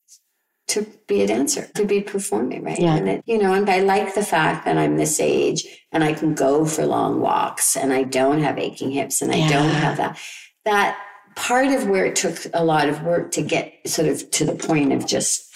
[0.68, 2.80] to be a dancer, to be performing, right?
[2.80, 2.96] Yeah.
[2.96, 6.14] And it, you know, and I like the fact that I'm this age and I
[6.14, 9.98] can go for long walks and I don't have aching hips and I don't have
[9.98, 10.18] that.
[10.66, 10.98] That
[11.36, 14.56] part of where it took a lot of work to get sort of to the
[14.56, 15.54] point of just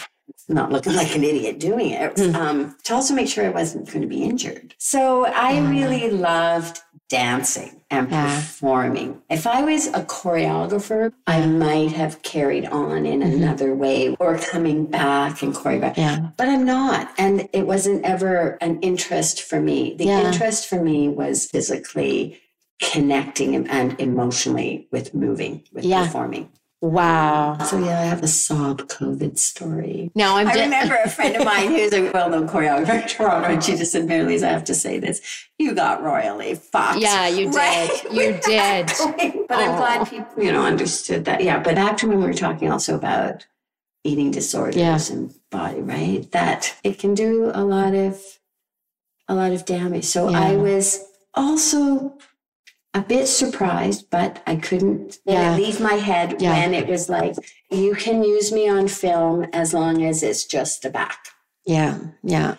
[0.48, 2.36] not looking like an idiot doing it, Hmm.
[2.36, 4.76] um, to also make sure I wasn't going to be injured.
[4.78, 8.36] So I really loved dancing and Yeah.
[8.36, 9.22] performing.
[9.30, 13.44] If I was a choreographer, I might have carried on in Mm-hmm.
[13.44, 15.98] another way or coming back and choreograph.
[15.98, 16.30] yeah.
[16.38, 17.12] But I'm not.
[17.18, 19.96] And it wasn't ever an interest for me.
[19.98, 20.28] The Yeah.
[20.32, 22.40] interest for me was physically
[22.82, 26.50] connecting and, emotionally with moving, with performing.
[26.82, 27.58] Wow.
[27.66, 30.12] So yeah, I have a sob COVID story.
[30.16, 33.62] Now I'm I remember a friend of mine who's a well-known choreographer in Toronto, and
[33.64, 35.22] she just said, Marlies, I have to say this.
[35.58, 37.00] You got royally fucked.
[37.02, 37.90] Yeah, you Right?
[38.04, 38.14] did.
[38.14, 38.88] You did.
[38.98, 39.46] going.
[39.50, 41.44] But I'm glad people, you know, understood that.
[41.44, 41.60] Yeah.
[41.62, 43.46] But back to when we were talking also about
[44.06, 44.98] eating disorders Yeah.
[45.12, 46.32] and body, right?
[46.32, 48.22] That it can do a lot of
[49.28, 50.06] a lot of damage.
[50.06, 51.04] So I was
[51.34, 52.18] also
[52.94, 55.56] a bit surprised, but I couldn't Yeah.
[55.56, 56.52] leave my head Yeah.
[56.54, 57.36] when it was like,
[57.70, 61.28] you can use me on film as long as it's just the back.
[61.66, 62.56] yeah, yeah.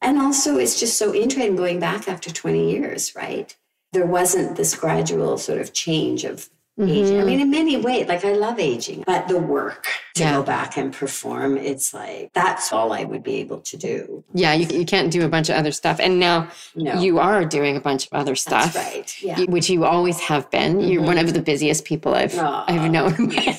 [0.00, 3.56] And also, it's just so interesting going back after 20 years, right?
[3.92, 6.48] There wasn't this gradual sort of change of
[6.78, 7.20] aging.
[7.20, 10.32] I mean, in many ways, like I love aging, but the work to Yeah.
[10.36, 14.24] go back and perform, it's like that's all I would be able to do.
[14.34, 15.98] Yeah, you, you can't do a bunch of other stuff.
[16.00, 18.74] And now No, you are doing a bunch of other stuff.
[18.74, 19.22] that's right.
[19.22, 19.40] Yeah.
[19.44, 20.80] Which you always have been.
[20.80, 21.06] You're Mhm.
[21.06, 23.30] one of the busiest people I've Aw, I've known.
[23.30, 23.56] Yeah.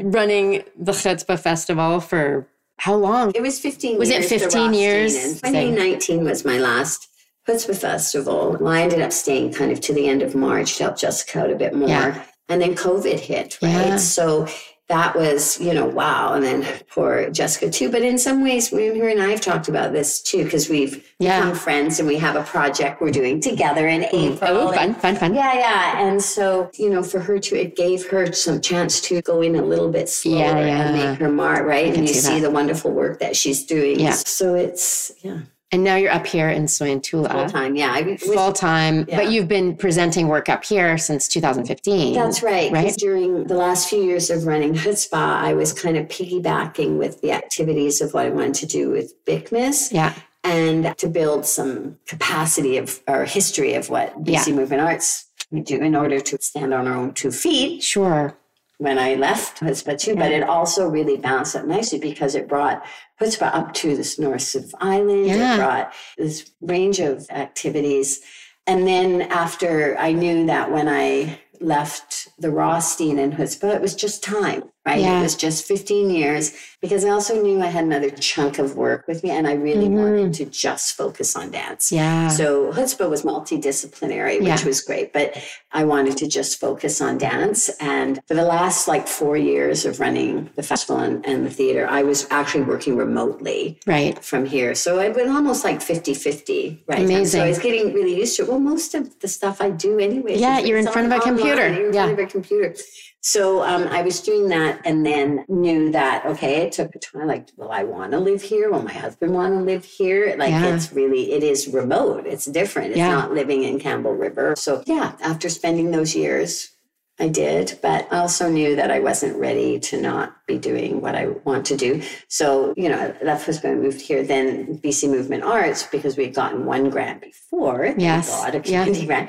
[0.02, 2.48] Running the Chutzpah Festival for
[2.78, 3.32] how long?
[3.34, 4.28] It was 15 Was it years.
[4.30, 5.12] to 15 years?
[5.42, 7.08] 2019 was my last
[7.50, 8.56] Chutzpah Festival.
[8.60, 11.40] Well, I ended up staying kind of to the end of March to help Jessica
[11.42, 11.88] out a bit more.
[11.88, 12.22] Yeah.
[12.48, 13.70] And then COVID hit, right?
[13.70, 13.96] Yeah.
[13.96, 14.46] So
[14.88, 16.34] that was, you know, wow.
[16.34, 17.92] And then poor Jessica too.
[17.92, 21.06] But in some ways, we, her and I have talked about this too, because we've
[21.20, 21.38] Yeah.
[21.38, 24.58] become friends and we have a project we're doing together in oh, April.
[24.68, 25.34] Oh, fun, fun, fun.
[25.34, 26.08] yeah, yeah.
[26.08, 29.54] And so, you know, for her to, it gave her some chance to go in
[29.54, 31.10] a little bit slower Yeah, and yeah.
[31.10, 31.94] make her mark, right?
[31.94, 32.48] And you see see that.
[32.48, 34.00] the wonderful work that she's doing.
[34.00, 34.10] Yeah.
[34.12, 35.42] So it's, yeah,
[35.72, 37.48] And now you're up here in full Sointula.
[37.50, 37.76] time.
[37.76, 37.92] Yeah.
[37.94, 39.16] I, with- Full time, Yeah.
[39.18, 42.12] but you've been presenting work up here since 2015.
[42.14, 42.72] that's right.
[42.72, 42.92] Right.
[42.96, 47.30] During the last few years of running Chutzpah, I was kind of piggybacking with the
[47.32, 52.76] activities of what I wanted to do with BICMIS Yeah, and to build some capacity
[52.76, 54.54] of or history of what BC Yeah.
[54.54, 57.82] Movement Arts we do in order to stand on our own two feet.
[57.82, 58.36] sure.
[58.80, 62.82] When I left Chutzpah too, but it also really balanced up nicely because it brought
[63.20, 65.26] Chutzpah up to this North of Island.
[65.26, 65.54] Yeah.
[65.54, 68.20] It brought this range of activities.
[68.66, 73.94] And then after I knew that when I left the Rothstein and Chutzpah, it was
[73.94, 75.00] just time, right?
[75.00, 75.20] Yeah.
[75.20, 79.06] It was just 15 years because I also knew I had another chunk of work
[79.06, 80.02] with me and I really Mhm.
[80.02, 81.92] wanted to just focus on dance.
[81.92, 82.28] Yeah.
[82.28, 84.64] So Chutzpah was multidisciplinary, which Yeah.
[84.64, 85.34] was great, but
[85.72, 87.68] I wanted to just focus on dance.
[87.80, 91.86] And for the last like four years of running the festival and, and the theater,
[91.88, 94.22] I was actually working remotely right.
[94.24, 94.74] from here.
[94.74, 97.00] So I've been almost like 50 50, right?
[97.00, 97.26] Amazing.
[97.40, 98.48] So I was getting really used to it.
[98.48, 100.38] Well, most of the stuff I do anyway.
[100.38, 101.68] Yeah, you're in front of a computer.
[101.72, 102.04] You're in Yeah.
[102.06, 102.74] front of a computer.
[103.22, 107.26] So um, I was doing that and then knew that, okay, it took a time
[107.26, 108.70] like, will I want to live here?
[108.70, 110.34] Will my husband want to live here?
[110.38, 110.74] Like Yeah.
[110.74, 112.26] it's really, it is remote.
[112.26, 112.90] It's different.
[112.90, 113.10] It's Yeah.
[113.10, 114.54] not living in Campbell River.
[114.56, 116.70] So yeah, after spending those years,
[117.18, 121.14] I did, but I also knew that I wasn't ready to not be doing what
[121.14, 122.00] I want to do.
[122.28, 124.22] So, you know, that was when I moved here.
[124.22, 128.30] Then BC Movement Arts, because we had gotten one grant before, Yes.
[128.30, 128.84] God, a Yeah.
[128.84, 129.28] community grant.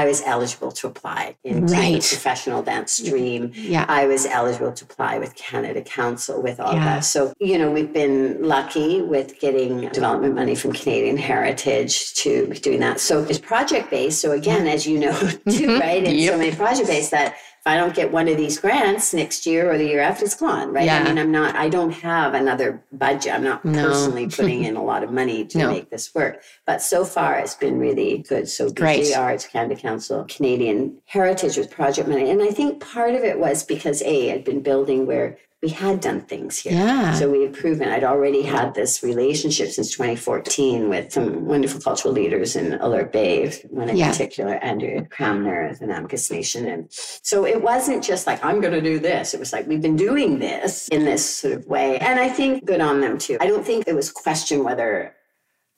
[0.00, 2.02] I was eligible to apply into Right.
[2.02, 3.52] the professional dance stream.
[3.54, 3.86] Yeah.
[3.88, 6.84] I was eligible to apply with Canada Council with all Yeah.
[6.84, 7.00] that.
[7.14, 12.58] So, you know, we've been lucky with getting development money from Canadian Heritage to be
[12.58, 13.00] doing that.
[13.00, 14.20] So it's project based.
[14.20, 15.30] So again, as you know too,
[15.68, 15.80] mm-hmm.
[15.80, 16.02] right?
[16.04, 16.32] It's Yep.
[16.32, 17.34] so many project based that
[17.66, 20.36] if I don't get one of these grants next year or the year after, it's
[20.36, 20.84] gone, right?
[20.86, 21.00] Yeah.
[21.00, 23.34] I mean, I'm not, I don't have another budget.
[23.34, 23.88] I'm not No.
[23.88, 25.70] personally putting in a lot of money to No.
[25.72, 26.42] make this work.
[26.64, 28.48] But so far, it's been really good.
[28.48, 29.02] So Great.
[29.02, 32.30] BC Arts, Canada Council, Canadian Heritage with project money.
[32.30, 36.00] And I think part of it was because A, I'd been building where we had
[36.00, 36.72] done things here.
[36.74, 37.14] Yeah.
[37.14, 42.12] So we had proven I'd already had this relationship since 2014 with some wonderful cultural
[42.12, 44.10] leaders in Alert Bay, one in Yeah.
[44.10, 46.66] particular, Andrew Cranmer of the 'Namgis Nation.
[46.66, 49.32] And so it wasn't just like, I'm going to do this.
[49.32, 51.98] It was like, we've been doing this in this sort of way.
[51.98, 53.38] And I think good on them too.
[53.40, 55.14] I don't think it was question whether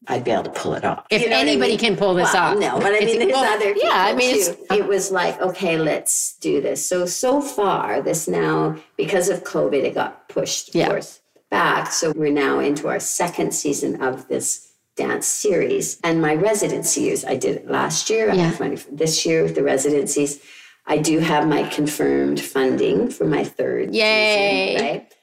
[0.06, 1.04] I'd be able to pull it off.
[1.10, 1.78] If You know what I anybody mean?
[1.80, 2.58] can pull this Well, off.
[2.58, 4.56] No, but I mean, there's well, other people yeah, I mean, too.
[4.70, 6.86] It was like, okay, let's do this.
[6.86, 10.88] So, so far, this now, because of COVID, it got pushed, Yeah.
[10.88, 11.20] course,
[11.50, 11.90] back.
[11.92, 15.98] So we're now into our second season of this dance series.
[16.04, 18.28] And my residency years, I did it last year.
[18.32, 18.44] Yeah.
[18.48, 20.40] have money this year with the residencies.
[20.86, 24.72] I do have my confirmed funding for my third Yay.
[24.76, 25.14] season, right?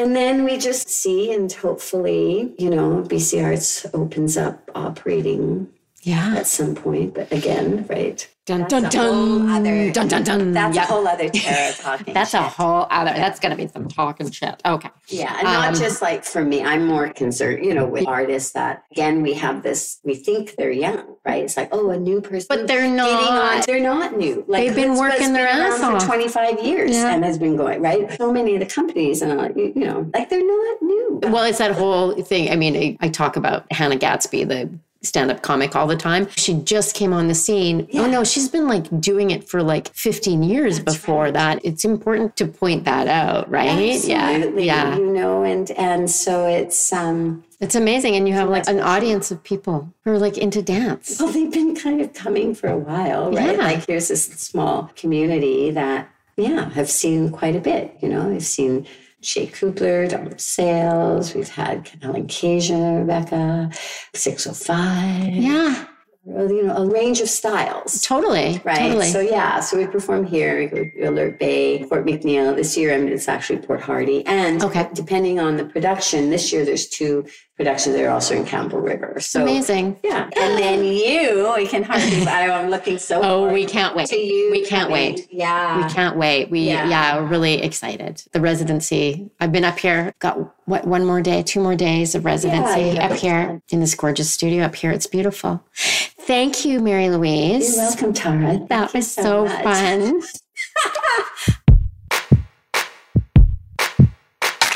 [0.00, 5.68] And then we just see, and hopefully, you know, BC Arts opens up operating
[6.02, 6.34] Yeah.
[6.38, 7.14] at some point.
[7.14, 8.26] But again, right?
[8.46, 9.50] Dun That's dun a whole dun.
[9.50, 10.52] other- dun dun dun.
[10.52, 10.82] That's Yeah.
[10.82, 12.14] a whole other Tara talking.
[12.14, 13.12] That's a whole other.
[13.14, 14.60] That's gonna be some talking shit.
[14.64, 14.88] Okay.
[15.08, 16.64] Yeah, and not Um, just like for me.
[16.64, 19.98] I'm more concerned, you know, with artists that again we have this.
[20.02, 21.44] We think they're young, right?
[21.44, 23.56] It's like, oh, a new person, But they're getting not.
[23.58, 23.62] on.
[23.66, 24.42] They're not new.
[24.48, 26.00] Like They've been working their been ass off.
[26.00, 27.14] for 25 years Yeah.
[27.14, 28.10] and has been going right.
[28.16, 31.20] So many of the companies, and uh, you, you know, like they're not new.
[31.24, 32.50] Well, it's that whole thing.
[32.50, 34.70] I mean, I, I talk about Hannah Gadsby, the
[35.02, 36.28] stand-up comic all the time.
[36.36, 37.88] She just came on the scene.
[37.94, 41.60] Oh no, she's been like doing it for like 15 years before that.
[41.64, 43.68] It's important to point that out, right?
[43.94, 44.90] Absolutely, Yeah.
[44.90, 44.96] Yeah.
[44.98, 47.44] you know, and and so it's um.
[47.60, 48.16] It's amazing.
[48.16, 51.18] And you have like an audience of people who are like into dance.
[51.20, 53.56] Well, they've been kind of coming for a while, right?
[53.56, 53.62] Yeah.
[53.62, 57.96] Like here's this small community that, yeah, have seen quite a bit.
[58.00, 58.86] You know, I've seen
[59.22, 61.34] Shay Kuebler, Donald Sales.
[61.34, 63.70] We've had Ellen Kaeja, Rebecca,
[64.14, 65.34] 605.
[65.34, 65.86] Yeah,
[66.24, 68.00] you know, a range of styles.
[68.02, 68.60] totally.
[68.64, 68.78] Right.
[68.78, 69.06] Totally.
[69.08, 72.54] So yeah, so we perform here, we go to Alert Bay, Port McNeill.
[72.56, 74.24] This year, I mean, it's actually Port Hardy.
[74.26, 74.88] And Okay.
[74.94, 77.26] depending on the production, this year there's two
[77.60, 79.20] productions that are also in Campbell River.
[79.20, 79.98] So Amazing.
[80.02, 80.30] yeah.
[80.34, 84.08] And then you, we can hardly, I'm looking so Oh, we can't wait.
[84.08, 84.50] to you.
[84.50, 85.14] We can't coming.
[85.16, 85.28] wait.
[85.30, 85.86] Yeah.
[85.86, 86.50] We can't wait.
[86.50, 86.88] We yeah.
[86.88, 87.20] Yeah.
[87.20, 88.22] we're really excited.
[88.32, 89.30] The residency.
[89.40, 90.14] I've been up here.
[90.20, 93.94] Got what one more day, two more days of residency have up here in this
[93.94, 94.90] gorgeous studio up here.
[94.90, 95.62] It's beautiful.
[95.74, 97.76] Thank you, Mary Louise.
[97.76, 98.46] You're welcome, Tara.
[98.56, 99.62] Thank That you was so, much.
[99.64, 100.22] fun.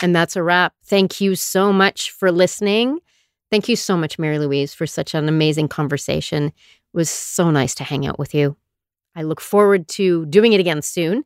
[0.05, 0.75] And that's a wrap.
[0.85, 2.99] Thank you so much for listening.
[3.51, 6.49] Thank you so much, Mary Louise, for such an amazing conversation.
[6.49, 6.53] It
[6.93, 8.55] was so nice to hang out with you.
[9.17, 11.25] I look forward to doing it again soon.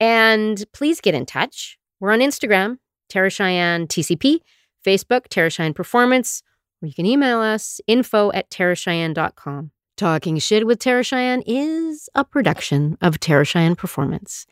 [0.00, 1.78] And please get in touch.
[1.98, 2.76] We're on Instagram,
[3.08, 4.40] Tara Cheyenne TCP,
[4.84, 6.42] Facebook, Tara Cheyenne Performance,
[6.82, 9.70] or you can email us info at taracheyenne.com.
[9.96, 14.44] Talking Shit with Tara Cheyenne is a production of Tara Cheyenne Performance.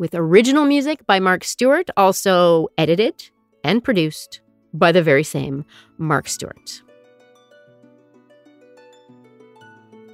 [0.00, 3.28] With original music by Marc Stewart, also edited
[3.62, 4.40] and produced
[4.72, 5.66] by the very same
[5.98, 6.80] Marc Stewart.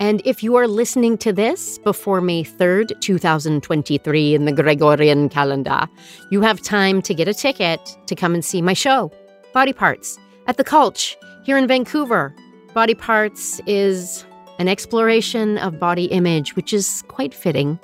[0.01, 5.87] And if you are listening to this before May 3rd, 2023, in the Gregorian calendar,
[6.33, 9.13] you have time to get a ticket to come and see my show,
[9.53, 10.19] Body Parts,
[10.49, 11.15] at the Cultch
[11.45, 12.35] here in Vancouver.
[12.75, 14.27] Body Parts is
[14.59, 17.79] an exploration of body image, which is quite fitting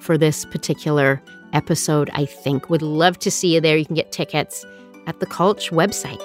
[0.00, 1.22] for this particular
[1.52, 2.70] episode, I think.
[2.70, 3.76] Would love to see you there.
[3.76, 4.64] You can get tickets
[5.06, 6.18] at the Cultch website.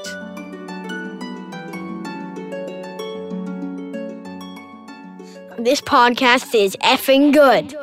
[5.57, 7.75] This podcast is effing good.